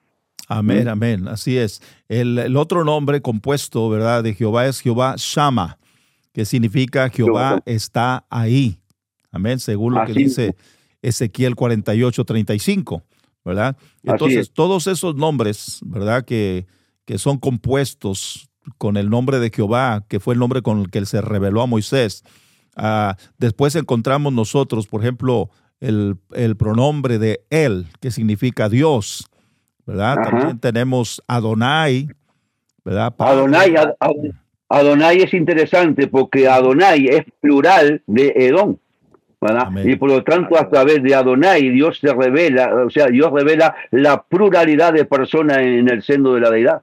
Amén, 0.48 0.86
¿Mm? 0.86 0.90
amén, 0.90 1.28
así 1.28 1.58
es. 1.58 1.82
El, 2.08 2.56
otro 2.58 2.84
nombre 2.84 3.22
compuesto, 3.22 3.90
¿verdad? 3.90 4.24
De 4.24 4.34
Jehová 4.34 4.66
es 4.66 4.80
Jehová 4.80 5.16
Shama, 5.18 5.78
que 6.34 6.46
significa 6.46 7.10
Jehová 7.10 7.62
está 7.66 8.26
ahí. 8.30 8.80
Amén, 9.32 9.60
según 9.60 9.94
lo 9.94 10.04
que 10.06 10.14
dice 10.14 10.56
Ezequiel 11.04 11.56
48, 11.56 12.26
35, 12.26 13.04
¿verdad? 13.46 13.78
Entonces, 14.04 14.52
todos 14.52 14.88
esos 14.88 15.16
nombres, 15.16 15.80
¿verdad? 15.86 16.26
Que, 16.26 16.66
que 17.06 17.20
son 17.20 17.38
compuestos 17.38 18.50
con 18.78 18.98
el 18.98 19.10
nombre 19.10 19.40
de 19.40 19.50
Jehová, 19.50 20.04
que 20.08 20.20
fue 20.20 20.34
el 20.34 20.40
nombre 20.40 20.62
con 20.62 20.80
el 20.80 20.90
que 20.90 21.06
se 21.06 21.22
reveló 21.22 21.62
a 21.62 21.68
Moisés. 21.68 22.24
Ah, 22.76 23.16
después 23.38 23.76
encontramos 23.76 24.34
nosotros, 24.34 24.88
por 24.88 25.02
ejemplo, 25.02 25.50
el, 25.80 26.18
pronombre 26.58 27.20
de 27.20 27.42
él, 27.50 27.88
que 28.00 28.12
significa 28.12 28.70
Dios, 28.70 29.30
¿verdad? 29.86 30.18
También 30.24 30.60
tenemos 30.60 31.24
Adonai, 31.28 32.10
¿verdad? 32.84 33.14
Adonai, 33.20 33.76
Adonai 34.70 35.22
es 35.22 35.34
interesante 35.34 36.08
porque 36.08 36.48
Adonai 36.48 37.08
es 37.08 37.26
plural 37.40 38.02
de 38.06 38.34
Edom. 38.36 38.78
Y 39.84 39.96
por 39.98 40.10
lo 40.10 40.24
tanto, 40.24 40.58
a 40.58 40.68
través 40.68 41.04
de 41.04 41.14
Adonai, 41.14 41.70
Dios 41.70 42.00
se 42.00 42.12
revela, 42.12 42.74
o 42.86 42.90
sea, 42.90 43.08
Dios 43.08 43.32
revela 43.32 43.76
la 43.92 44.24
pluralidad 44.24 44.94
de 44.94 45.06
personas 45.06 45.60
en 45.60 45.88
el 45.90 46.02
seno 46.02 46.34
de 46.34 46.42
la 46.42 46.50
deidad. 46.50 46.82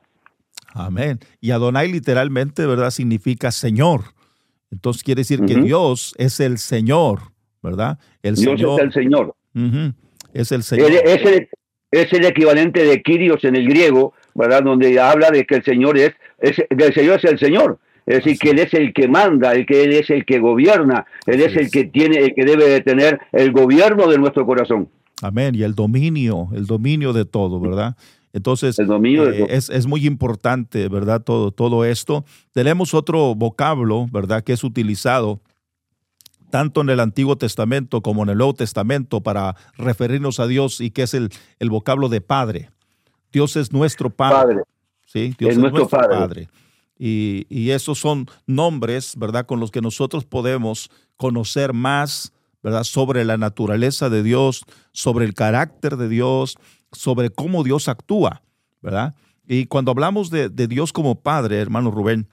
Amén. 0.75 1.21
Y 1.41 1.53
Adonai 1.53 1.91
literalmente, 1.91 2.67
¿verdad? 2.67 2.91
Significa 2.91 3.53
Señor. 3.53 4.03
Entonces 4.73 5.05
quiere 5.05 5.21
decir 5.21 5.41
que 5.45 5.55
Dios 5.55 6.15
es 6.19 6.41
el 6.41 6.59
Señor, 6.59 7.21
¿verdad? 7.63 7.99
El 8.23 8.35
Dios 8.35 8.61
es 8.61 8.81
el 8.81 8.93
Señor. 8.93 9.37
Es 10.33 10.51
el 10.51 10.63
Señor. 10.65 10.91
Es 11.93 12.13
el, 12.13 12.25
equivalente 12.25 12.83
de 12.83 13.01
Kyrios 13.03 13.45
en 13.45 13.55
el 13.55 13.69
griego, 13.69 14.15
¿verdad? 14.35 14.65
Donde 14.65 14.99
habla 14.99 15.31
de 15.31 15.47
que 15.47 15.55
el 15.55 15.65
Señor 15.65 15.97
es, 15.97 16.13
es 16.41 16.57
el 16.69 16.93
Señor 16.93 17.19
es 17.19 17.25
el 17.25 17.39
Señor. 17.39 17.79
Es 18.05 18.17
decir, 18.17 18.37
que 18.39 18.51
Él 18.51 18.59
es 18.59 18.75
el 18.75 18.93
que 18.93 19.07
manda, 19.07 19.53
el 19.53 19.65
que 19.65 19.85
Él 19.85 19.93
es 19.93 20.11
el 20.11 20.25
que 20.25 20.41
gobierna, 20.41 21.07
Él 21.25 21.41
es, 21.41 21.57
el 21.57 21.71
que 21.71 21.85
tiene, 21.85 22.19
el 22.19 22.35
que 22.35 22.45
debe 22.45 22.69
de 22.69 22.81
tener 22.81 23.21
el 23.33 23.53
gobierno 23.53 24.09
de 24.09 24.19
nuestro 24.19 24.45
corazón. 24.45 24.89
Amén. 25.23 25.55
Y 25.55 25.63
el 25.63 25.77
dominio, 25.77 26.49
el 26.53 26.67
dominio 26.67 27.13
de 27.13 27.25
todo, 27.25 27.61
¿verdad? 27.61 27.97
Entonces, 28.35 28.79
eh, 28.79 29.47
es, 29.49 29.71
es, 29.71 29.87
muy 29.87 30.07
importante, 30.07 30.89
¿verdad? 30.89 31.23
Todo, 31.23 31.53
todo 31.53 31.85
esto. 31.85 32.25
Tenemos 32.53 32.93
otro 32.93 33.35
vocablo, 33.35 34.07
¿verdad? 34.11 34.43
Que 34.43 34.53
es 34.53 34.65
utilizado 34.65 35.41
tanto 36.51 36.81
en 36.83 36.91
el 36.91 37.01
Antiguo 37.01 37.37
Testamento 37.37 38.03
como 38.03 38.25
en 38.25 38.31
el 38.31 38.39
Nuevo 38.39 38.55
Testamento 38.55 39.23
para 39.23 39.55
referirnos 39.79 40.41
a 40.41 40.49
Dios 40.49 40.81
y 40.81 40.91
que 40.91 41.05
es 41.05 41.15
el, 41.15 41.31
el 41.61 41.71
vocablo 41.71 42.09
de 42.09 42.21
Padre. 42.21 42.71
Dios 43.33 43.57
es 43.57 43.73
nuestro 43.73 44.11
Padre. 44.11 44.63
¿sí? 45.07 45.35
Dios 45.39 45.53
es, 45.53 45.59
nuestro, 45.59 45.89
padre. 45.89 46.49
Y, 46.99 47.71
esos 47.71 47.99
son 47.99 48.27
nombres, 48.47 49.15
¿verdad?, 49.17 49.47
con 49.47 49.61
los 49.61 49.71
que 49.71 49.81
nosotros 49.81 50.25
podemos 50.25 50.91
conocer 51.17 51.73
más, 51.73 52.33
¿verdad?, 52.65 52.85
sobre 52.85 53.27
la 53.27 53.37
naturaleza 53.37 54.09
de 54.09 54.23
Dios, 54.23 54.65
sobre 54.91 55.27
el 55.27 55.35
carácter 55.35 55.99
de 55.99 56.09
Dios, 56.09 56.57
sobre 56.93 57.29
cómo 57.29 57.63
Dios 57.63 57.89
actúa, 57.89 58.41
¿verdad? 58.81 59.15
Y 59.47 59.67
cuando 59.67 59.91
hablamos 59.91 60.31
de, 60.31 60.49
Dios 60.49 60.95
como 60.95 61.21
Padre, 61.21 61.61
hermano 61.61 61.91
Rubén, 61.91 62.27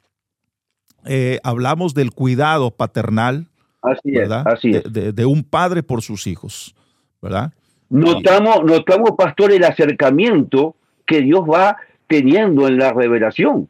eh, 1.05 1.39
hablamos 1.43 1.93
del 1.93 2.11
cuidado 2.11 2.71
paternal, 2.71 3.49
así 3.81 4.11
¿verdad? 4.11 4.45
así 4.47 4.71
De, 4.71 5.25
un 5.25 5.43
padre 5.43 5.83
por 5.83 6.01
sus 6.01 6.25
hijos, 6.27 6.75
¿verdad? 7.21 7.51
Notamos, 7.89 8.63
notamos, 8.63 9.11
pastor, 9.17 9.51
el 9.51 9.65
acercamiento 9.65 10.77
que 11.05 11.19
Dios 11.19 11.41
va 11.41 11.75
teniendo 12.07 12.69
en 12.69 12.77
la 12.77 12.93
revelación. 12.93 13.67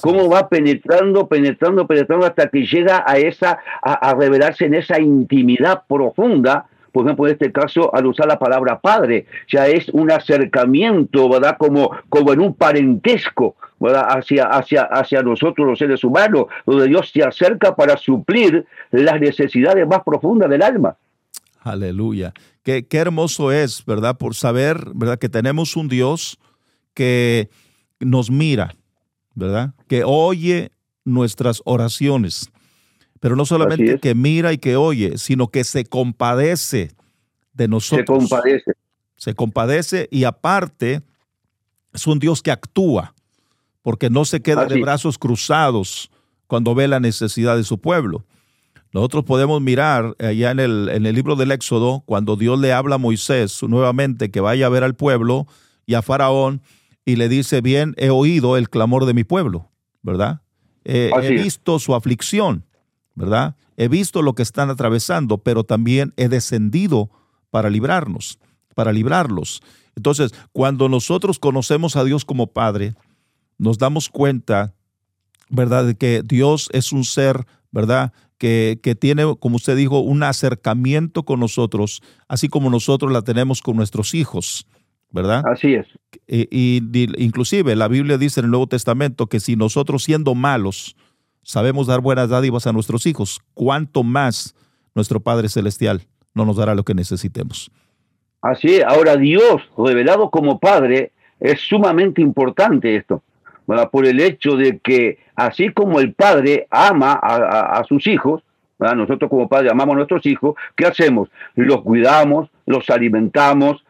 Cómo 0.00 0.28
va 0.28 0.48
penetrando, 0.48 1.28
penetrando, 1.28 1.86
penetrando 1.86 2.26
hasta 2.26 2.48
que 2.48 2.66
llega 2.66 3.04
a 3.06 3.18
esa, 3.18 3.60
a, 3.82 4.14
revelarse 4.14 4.64
en 4.64 4.74
esa 4.74 5.00
intimidad 5.00 5.84
profunda. 5.88 6.66
Por 6.90 7.04
ejemplo, 7.06 7.26
en 7.28 7.34
este 7.34 7.52
caso, 7.52 7.94
al 7.94 8.06
usar 8.06 8.26
la 8.26 8.38
palabra 8.38 8.80
padre, 8.80 9.26
ya 9.48 9.68
es 9.68 9.88
un 9.90 10.10
acercamiento, 10.10 11.28
¿verdad? 11.28 11.56
Como, 11.56 11.92
como 12.08 12.32
en 12.32 12.40
un 12.40 12.54
parentesco, 12.54 13.54
¿verdad? 13.78 14.06
Hacia, 14.08 14.46
hacia, 14.46 14.82
hacia 14.82 15.22
nosotros 15.22 15.68
los 15.68 15.78
seres 15.78 16.02
humanos, 16.02 16.46
donde 16.66 16.88
Dios 16.88 17.08
se 17.12 17.22
acerca 17.22 17.76
para 17.76 17.96
suplir 17.96 18.66
las 18.90 19.20
necesidades 19.20 19.86
más 19.86 20.02
profundas 20.04 20.50
del 20.50 20.62
alma. 20.62 20.96
Aleluya. 21.60 22.32
Qué, 22.64 22.88
qué 22.88 22.98
hermoso 22.98 23.52
es, 23.52 23.84
¿verdad? 23.86 24.18
Por 24.18 24.34
saber, 24.34 24.78
¿verdad? 24.94 25.20
Que 25.20 25.28
tenemos 25.28 25.76
un 25.76 25.88
Dios 25.88 26.40
que 26.92 27.50
nos 28.00 28.32
mira, 28.32 28.74
¿verdad? 29.40 29.74
Que 29.88 30.04
oye 30.04 30.70
nuestras 31.04 31.62
oraciones. 31.64 32.50
Pero 33.18 33.34
no 33.36 33.44
solamente 33.44 33.98
que 33.98 34.14
mira 34.14 34.52
y 34.52 34.58
que 34.58 34.76
oye, 34.76 35.18
sino 35.18 35.48
que 35.48 35.64
se 35.64 35.84
compadece 35.84 36.92
de 37.52 37.68
nosotros. 37.68 38.22
Se 38.22 38.28
compadece. 38.28 38.72
Se 39.16 39.34
compadece 39.34 40.08
y 40.10 40.24
aparte 40.24 41.02
es 41.92 42.06
un 42.06 42.18
Dios 42.18 42.40
que 42.40 42.50
actúa, 42.50 43.14
porque 43.82 44.08
no 44.08 44.24
se 44.24 44.40
queda 44.40 44.64
de 44.66 44.80
brazos 44.80 45.18
cruzados 45.18 46.10
cuando 46.46 46.74
ve 46.74 46.88
la 46.88 47.00
necesidad 47.00 47.56
de 47.56 47.64
su 47.64 47.80
pueblo. 47.80 48.24
Nosotros 48.92 49.24
podemos 49.24 49.60
mirar 49.60 50.16
allá 50.18 50.50
en 50.50 50.60
el, 50.60 50.88
en 50.88 51.06
el 51.06 51.14
libro 51.14 51.36
del 51.36 51.52
Éxodo, 51.52 52.02
cuando 52.06 52.36
Dios 52.36 52.58
le 52.58 52.72
habla 52.72 52.96
a 52.96 52.98
Moisés 52.98 53.62
nuevamente 53.62 54.30
que 54.30 54.40
vaya 54.40 54.66
a 54.66 54.70
ver 54.70 54.82
al 54.82 54.94
pueblo 54.94 55.46
y 55.86 55.94
a 55.94 56.02
Faraón, 56.02 56.62
y 57.04 57.16
le 57.16 57.28
dice, 57.28 57.60
bien, 57.60 57.94
he 57.96 58.10
oído 58.10 58.56
el 58.56 58.68
clamor 58.68 59.06
de 59.06 59.14
mi 59.14 59.24
pueblo, 59.24 59.70
¿verdad? 60.02 60.42
he 60.84 61.30
visto 61.30 61.78
su 61.78 61.94
aflicción, 61.94 62.64
¿verdad? 63.14 63.56
He 63.76 63.88
visto 63.88 64.22
lo 64.22 64.34
que 64.34 64.42
están 64.42 64.70
atravesando, 64.70 65.38
pero 65.38 65.64
también 65.64 66.12
he 66.16 66.28
descendido 66.28 67.10
para 67.50 67.70
librarnos, 67.70 68.38
para 68.74 68.92
librarlos. 68.92 69.62
Entonces, 69.96 70.32
cuando 70.52 70.88
nosotros 70.88 71.38
conocemos 71.38 71.96
a 71.96 72.04
Dios 72.04 72.24
como 72.24 72.48
Padre, 72.48 72.94
nos 73.58 73.78
damos 73.78 74.08
cuenta, 74.08 74.74
¿verdad?, 75.48 75.86
de 75.86 75.94
que 75.94 76.22
Dios 76.24 76.68
es 76.72 76.92
un 76.92 77.04
ser, 77.04 77.46
¿verdad?, 77.70 78.12
que, 78.38 78.80
que, 78.82 78.94
tiene, 78.94 79.36
como 79.38 79.56
usted 79.56 79.76
dijo, 79.76 80.00
un 80.00 80.22
acercamiento 80.22 81.24
con 81.24 81.40
nosotros, 81.40 82.02
así 82.26 82.48
como 82.48 82.70
nosotros 82.70 83.12
la 83.12 83.20
tenemos 83.22 83.60
con 83.60 83.76
nuestros 83.76 84.14
hijos. 84.14 84.66
¿Verdad? 85.10 85.42
Así 85.46 85.74
es. 85.74 85.86
Y, 86.26 86.82
inclusive 87.18 87.76
la 87.76 87.88
Biblia 87.88 88.18
dice 88.18 88.40
en 88.40 88.46
el 88.46 88.50
Nuevo 88.50 88.66
Testamento 88.66 89.26
que 89.26 89.40
si 89.40 89.56
nosotros 89.56 90.04
siendo 90.04 90.34
malos 90.34 90.96
sabemos 91.42 91.86
dar 91.86 92.00
buenas 92.00 92.28
dádivas 92.28 92.66
a 92.66 92.72
nuestros 92.72 93.06
hijos, 93.06 93.40
¿cuánto 93.54 94.02
más 94.02 94.54
nuestro 94.94 95.20
Padre 95.20 95.48
Celestial 95.48 96.02
no 96.34 96.44
nos 96.44 96.56
dará 96.56 96.74
lo 96.74 96.84
que 96.84 96.94
necesitemos? 96.94 97.70
Así 98.42 98.76
es. 98.76 98.84
Ahora 98.84 99.16
Dios 99.16 99.62
revelado 99.76 100.30
como 100.30 100.58
Padre 100.58 101.12
es 101.40 101.60
sumamente 101.60 102.20
importante 102.20 102.96
esto, 102.96 103.22
por 103.90 104.06
el 104.06 104.20
hecho 104.20 104.56
de 104.56 104.78
que 104.78 105.18
así 105.34 105.70
como 105.70 106.00
el 106.00 106.12
Padre 106.12 106.66
ama 106.70 107.12
a, 107.12 107.82
sus 107.84 108.06
hijos, 108.06 108.42
nosotros 108.78 109.30
como 109.30 109.48
Padre 109.48 109.70
amamos 109.70 109.94
a 109.94 109.96
nuestros 109.96 110.24
hijos, 110.26 110.54
¿qué 110.76 110.86
hacemos? 110.86 111.30
Los 111.54 111.82
cuidamos, 111.82 112.50
los 112.66 112.88
alimentamos, 112.90 113.84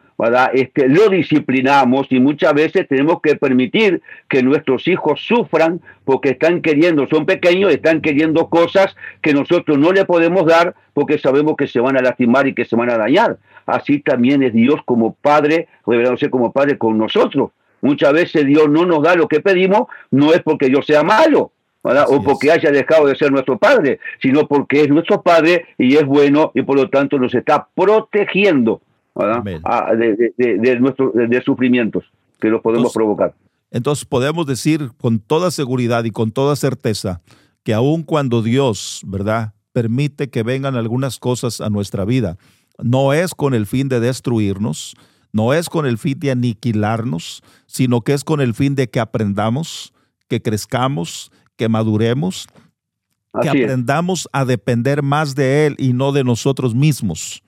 este, 0.53 0.87
lo 0.87 1.09
disciplinamos 1.09 2.07
y 2.11 2.19
muchas 2.19 2.53
veces 2.53 2.87
tenemos 2.87 3.21
que 3.21 3.35
permitir 3.35 4.01
que 4.29 4.43
nuestros 4.43 4.87
hijos 4.87 5.21
sufran 5.25 5.81
porque 6.05 6.29
están 6.29 6.61
queriendo, 6.61 7.07
son 7.07 7.25
pequeños, 7.25 7.71
están 7.71 8.01
queriendo 8.01 8.47
cosas 8.47 8.95
que 9.21 9.33
nosotros 9.33 9.79
no 9.79 9.91
le 9.91 10.05
podemos 10.05 10.45
dar 10.45 10.75
porque 10.93 11.17
sabemos 11.17 11.55
que 11.57 11.67
se 11.67 11.79
van 11.79 11.97
a 11.97 12.01
lastimar 12.01 12.47
y 12.47 12.53
que 12.53 12.65
se 12.65 12.75
van 12.75 12.91
a 12.91 12.97
dañar. 12.97 13.37
Así 13.65 13.99
también 13.99 14.43
es 14.43 14.53
Dios 14.53 14.81
como 14.85 15.15
Padre, 15.15 15.67
revelándose 15.87 16.29
como 16.29 16.51
Padre 16.51 16.77
con 16.77 16.97
nosotros. 16.97 17.51
Muchas 17.81 18.13
veces 18.13 18.45
Dios 18.45 18.69
no 18.69 18.85
nos 18.85 19.01
da 19.01 19.15
lo 19.15 19.27
que 19.27 19.39
pedimos, 19.39 19.87
no 20.11 20.33
es 20.33 20.41
porque 20.43 20.67
Dios 20.67 20.85
sea 20.85 21.03
malo, 21.03 21.51
o 21.81 22.23
porque 22.23 22.51
haya 22.51 22.69
dejado 22.69 23.07
de 23.07 23.15
ser 23.15 23.31
nuestro 23.31 23.57
Padre, 23.57 23.99
sino 24.21 24.47
porque 24.47 24.81
es 24.81 24.89
nuestro 24.89 25.23
Padre 25.23 25.65
y 25.79 25.95
es 25.95 26.05
bueno 26.05 26.51
y 26.53 26.61
por 26.61 26.75
lo 26.75 26.89
tanto 26.91 27.17
nos 27.17 27.33
está 27.33 27.67
protegiendo 27.73 28.81
de, 29.15 30.77
nuestro, 30.79 31.11
de, 31.11 31.41
sufrimientos 31.43 32.05
que 32.39 32.49
los 32.49 32.61
podemos 32.61 32.93
provocar. 32.93 33.33
Entonces 33.69 34.05
podemos 34.05 34.45
decir 34.45 34.91
con 34.97 35.19
toda 35.19 35.51
seguridad 35.51 36.03
y 36.03 36.11
con 36.11 36.31
toda 36.31 36.55
certeza 36.55 37.21
que 37.63 37.73
aun 37.73 38.03
cuando 38.03 38.41
Dios, 38.41 39.01
¿verdad?, 39.05 39.53
permite 39.73 40.29
que 40.29 40.43
vengan 40.43 40.75
algunas 40.75 41.19
cosas 41.19 41.61
a 41.61 41.69
nuestra 41.69 42.03
vida, 42.03 42.37
no 42.77 43.13
es 43.13 43.33
con 43.33 43.53
el 43.53 43.65
fin 43.65 43.87
de 43.87 43.99
destruirnos, 43.99 44.95
no 45.31 45.53
es 45.53 45.69
con 45.69 45.85
el 45.85 45.97
fin 45.97 46.19
de 46.19 46.31
aniquilarnos, 46.31 47.41
sino 47.67 48.01
que 48.01 48.13
es 48.13 48.23
con 48.23 48.41
el 48.41 48.53
fin 48.53 48.75
de 48.75 48.89
que 48.89 48.99
aprendamos, 48.99 49.93
que 50.27 50.41
crezcamos, 50.41 51.31
que 51.55 51.69
maduremos, 51.69 52.47
que 53.41 53.49
aprendamos 53.49 54.27
a 54.33 54.43
depender 54.43 55.03
más 55.03 55.35
de 55.35 55.67
Él 55.67 55.75
y 55.77 55.93
no 55.93 56.11
de 56.11 56.23
nosotros 56.23 56.75
mismos. 56.75 57.43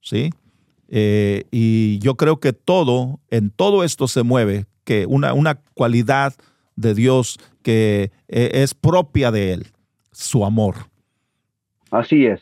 ¿Sí? 0.00 0.30
Eh, 0.88 1.44
y 1.50 1.98
yo 1.98 2.16
creo 2.16 2.38
que 2.38 2.52
todo, 2.52 3.20
en 3.30 3.50
todo 3.50 3.84
esto 3.84 4.08
se 4.08 4.22
mueve, 4.22 4.66
que 4.84 5.06
una, 5.06 5.34
una 5.34 5.60
cualidad 5.74 6.34
de 6.76 6.94
Dios 6.94 7.38
que 7.62 8.12
eh, 8.28 8.50
es 8.54 8.74
propia 8.74 9.30
de 9.30 9.52
Él, 9.52 9.66
su 10.12 10.44
amor. 10.44 10.74
Así 11.90 12.26
es. 12.26 12.40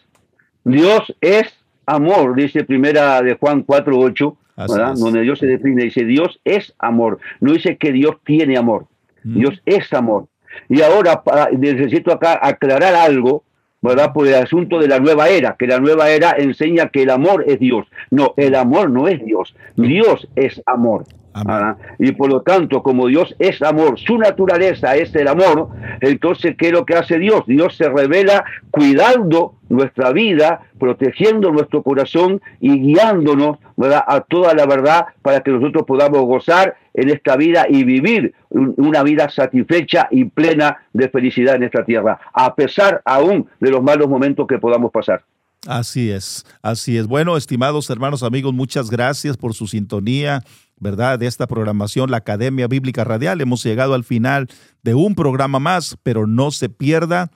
Dios 0.64 1.14
es 1.20 1.46
amor, 1.87 2.35
dice 2.35 2.64
primera 2.64 3.22
de 3.22 3.37
Juan 3.37 3.66
4.8, 3.66 4.96
donde 4.98 5.22
Dios 5.22 5.38
se 5.38 5.46
define, 5.46 5.85
dice 5.85 6.04
Dios 6.04 6.40
es 6.44 6.74
amor, 6.78 7.18
no 7.40 7.52
dice 7.52 7.76
que 7.76 7.92
Dios 7.92 8.16
tiene 8.24 8.57
amor, 8.57 8.87
mm. 9.24 9.38
Dios 9.38 9.62
es 9.66 9.92
amor. 9.92 10.28
Y 10.68 10.83
ahora 10.83 11.22
necesito 11.59 12.12
acá 12.12 12.38
aclarar 12.40 12.94
algo, 12.94 13.44
¿verdad? 13.85 14.14
Por 14.14 14.27
el 14.27 14.35
asunto 14.35 14.79
de 14.79 14.88
la 14.88 14.99
nueva 14.99 15.29
era, 15.29 15.57
que 15.59 15.66
la 15.66 15.79
nueva 15.79 16.09
era 16.09 16.33
enseña 16.38 16.88
que 16.88 17.03
el 17.03 17.11
amor 17.11 17.44
es 17.47 17.61
Dios. 17.61 17.87
No, 18.11 18.33
el 18.38 18.55
amor 18.55 18.88
no 18.88 19.09
es 19.09 19.23
Dios, 19.23 19.55
Dios 19.77 20.27
es 20.37 20.62
amor. 20.64 21.05
¿Ah? 21.35 21.77
Y 21.99 22.12
por 22.12 22.31
lo 22.31 22.42
tanto, 22.42 22.83
como 22.83 23.09
Dios 23.09 23.35
es 23.38 23.61
amor, 23.61 23.99
su 23.99 24.16
naturaleza 24.18 24.94
es 24.94 25.14
el 25.16 25.27
amor, 25.27 25.68
entonces, 26.01 26.55
¿qué 26.57 26.68
es 26.68 26.73
lo 26.73 26.87
que 26.87 26.94
hace 26.94 27.18
Dios? 27.18 27.42
Dios 27.47 27.77
se 27.77 27.88
revela 27.88 28.44
cuidando 28.70 29.57
nuestra 29.68 30.12
vida, 30.12 30.62
protegiendo 30.79 31.51
nuestro 31.51 31.83
corazón 31.83 32.40
y 32.61 32.79
guiándonos 32.79 33.59
a 34.07 34.20
toda 34.20 34.55
la 34.55 34.66
verdad 34.66 35.07
para 35.23 35.40
que 35.40 35.51
nosotros 35.51 35.85
podamos 35.87 36.23
gozar 36.23 36.77
en 36.94 37.11
esta 37.11 37.37
vida 37.37 37.66
y 37.68 37.83
vivir 37.83 38.35
una 38.51 39.03
vida 39.03 39.29
satisfecha 39.29 40.07
y 40.11 40.27
plena 40.27 40.79
de 40.92 41.09
felicidad 41.09 41.57
en 41.57 41.64
esta 41.64 41.85
tierra, 41.85 42.20
a 42.33 42.55
pesar 42.55 43.03
aún 43.05 43.49
de 43.59 43.70
los 43.70 43.83
malos 43.83 44.09
momentos 44.09 44.47
que 44.47 44.59
podamos 44.59 44.92
pasar. 44.92 45.25
Así 45.66 46.11
es, 46.11 46.44
así 46.62 46.99
es. 46.99 47.07
Bueno, 47.07 47.37
estimados 47.37 47.88
hermanos, 47.88 48.23
amigos, 48.23 48.53
muchas 48.53 48.90
gracias 48.90 49.37
por 49.37 49.55
su 49.55 49.66
sintonía, 49.66 50.42
¿verdad? 50.85 51.18
De 51.18 51.27
esta 51.27 51.49
programación, 51.49 52.12
la 52.12 52.18
Academia 52.18 52.68
Bíblica 52.68 53.03
Radial. 53.03 53.40
Hemos 53.40 53.64
llegado 53.64 53.94
al 53.94 54.05
final 54.05 54.49
de 54.85 54.94
un 54.94 55.16
programa 55.16 55.59
más, 55.59 55.97
pero 56.05 56.29
no 56.29 56.53
se 56.53 56.68
pierda 56.68 57.33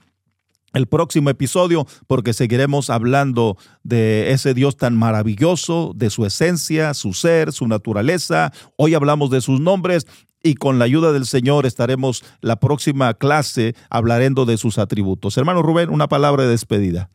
el 0.74 0.86
próximo 0.86 1.30
episodio 1.30 1.86
porque 2.06 2.34
seguiremos 2.34 2.90
hablando 2.90 3.56
de 3.82 4.32
ese 4.32 4.52
Dios 4.54 4.76
tan 4.76 4.96
maravilloso, 4.96 5.92
de 5.96 6.10
su 6.10 6.26
esencia, 6.26 6.94
su 6.94 7.14
ser, 7.14 7.52
su 7.52 7.66
naturaleza. 7.66 8.52
Hoy 8.76 8.94
hablamos 8.94 9.30
de 9.30 9.40
sus 9.40 9.60
nombres 9.60 10.06
y 10.42 10.54
con 10.54 10.78
la 10.78 10.84
ayuda 10.84 11.12
del 11.12 11.24
Señor 11.24 11.64
estaremos 11.64 12.22
la 12.42 12.60
próxima 12.60 13.14
clase 13.14 13.74
hablando 13.88 14.44
de 14.44 14.58
sus 14.58 14.78
atributos. 14.78 15.36
Hermano 15.38 15.62
Rubén, 15.62 15.90
una 15.90 16.06
palabra 16.06 16.44
de 16.44 16.50
despedida. 16.50 17.08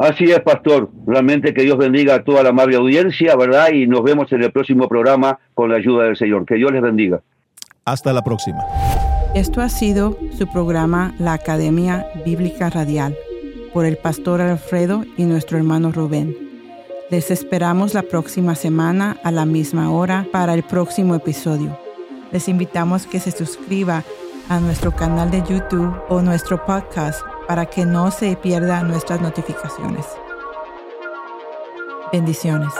Así 0.00 0.24
es, 0.24 0.40
pastor. 0.40 0.88
Realmente 1.06 1.52
que 1.52 1.60
Dios 1.60 1.76
bendiga 1.76 2.14
a 2.14 2.24
toda 2.24 2.42
la 2.42 2.48
amable 2.48 2.76
audiencia, 2.76 3.36
¿verdad? 3.36 3.68
Y 3.70 3.86
nos 3.86 4.02
vemos 4.02 4.32
en 4.32 4.42
el 4.42 4.50
próximo 4.50 4.88
programa 4.88 5.38
con 5.52 5.68
la 5.68 5.76
ayuda 5.76 6.04
del 6.04 6.16
Señor. 6.16 6.46
Que 6.46 6.54
Dios 6.54 6.72
les 6.72 6.80
bendiga. 6.80 7.20
Hasta 7.84 8.10
la 8.14 8.22
próxima. 8.22 8.60
Esto 9.34 9.60
ha 9.60 9.68
sido 9.68 10.16
su 10.38 10.50
programa 10.50 11.14
La 11.18 11.34
Academia 11.34 12.06
Bíblica 12.24 12.70
Radial 12.70 13.14
por 13.74 13.84
el 13.84 13.98
pastor 13.98 14.40
Alfredo 14.40 15.04
y 15.18 15.24
nuestro 15.24 15.58
hermano 15.58 15.92
Rubén. 15.92 16.34
Les 17.10 17.30
esperamos 17.30 17.92
la 17.92 18.02
próxima 18.02 18.54
semana 18.54 19.18
a 19.22 19.30
la 19.30 19.44
misma 19.44 19.90
hora 19.90 20.26
para 20.32 20.54
el 20.54 20.62
próximo 20.62 21.14
episodio. 21.14 21.78
Les 22.32 22.48
invitamos 22.48 23.06
que 23.06 23.20
se 23.20 23.32
suscriba 23.32 24.02
a 24.48 24.60
nuestro 24.60 24.92
canal 24.92 25.30
de 25.30 25.42
YouTube 25.42 25.94
o 26.08 26.22
nuestro 26.22 26.64
podcast 26.64 27.20
para 27.50 27.66
que 27.66 27.84
no 27.84 28.12
se 28.12 28.36
pierdan 28.36 28.86
nuestras 28.86 29.20
notificaciones. 29.20 30.06
Bendiciones. 32.12 32.72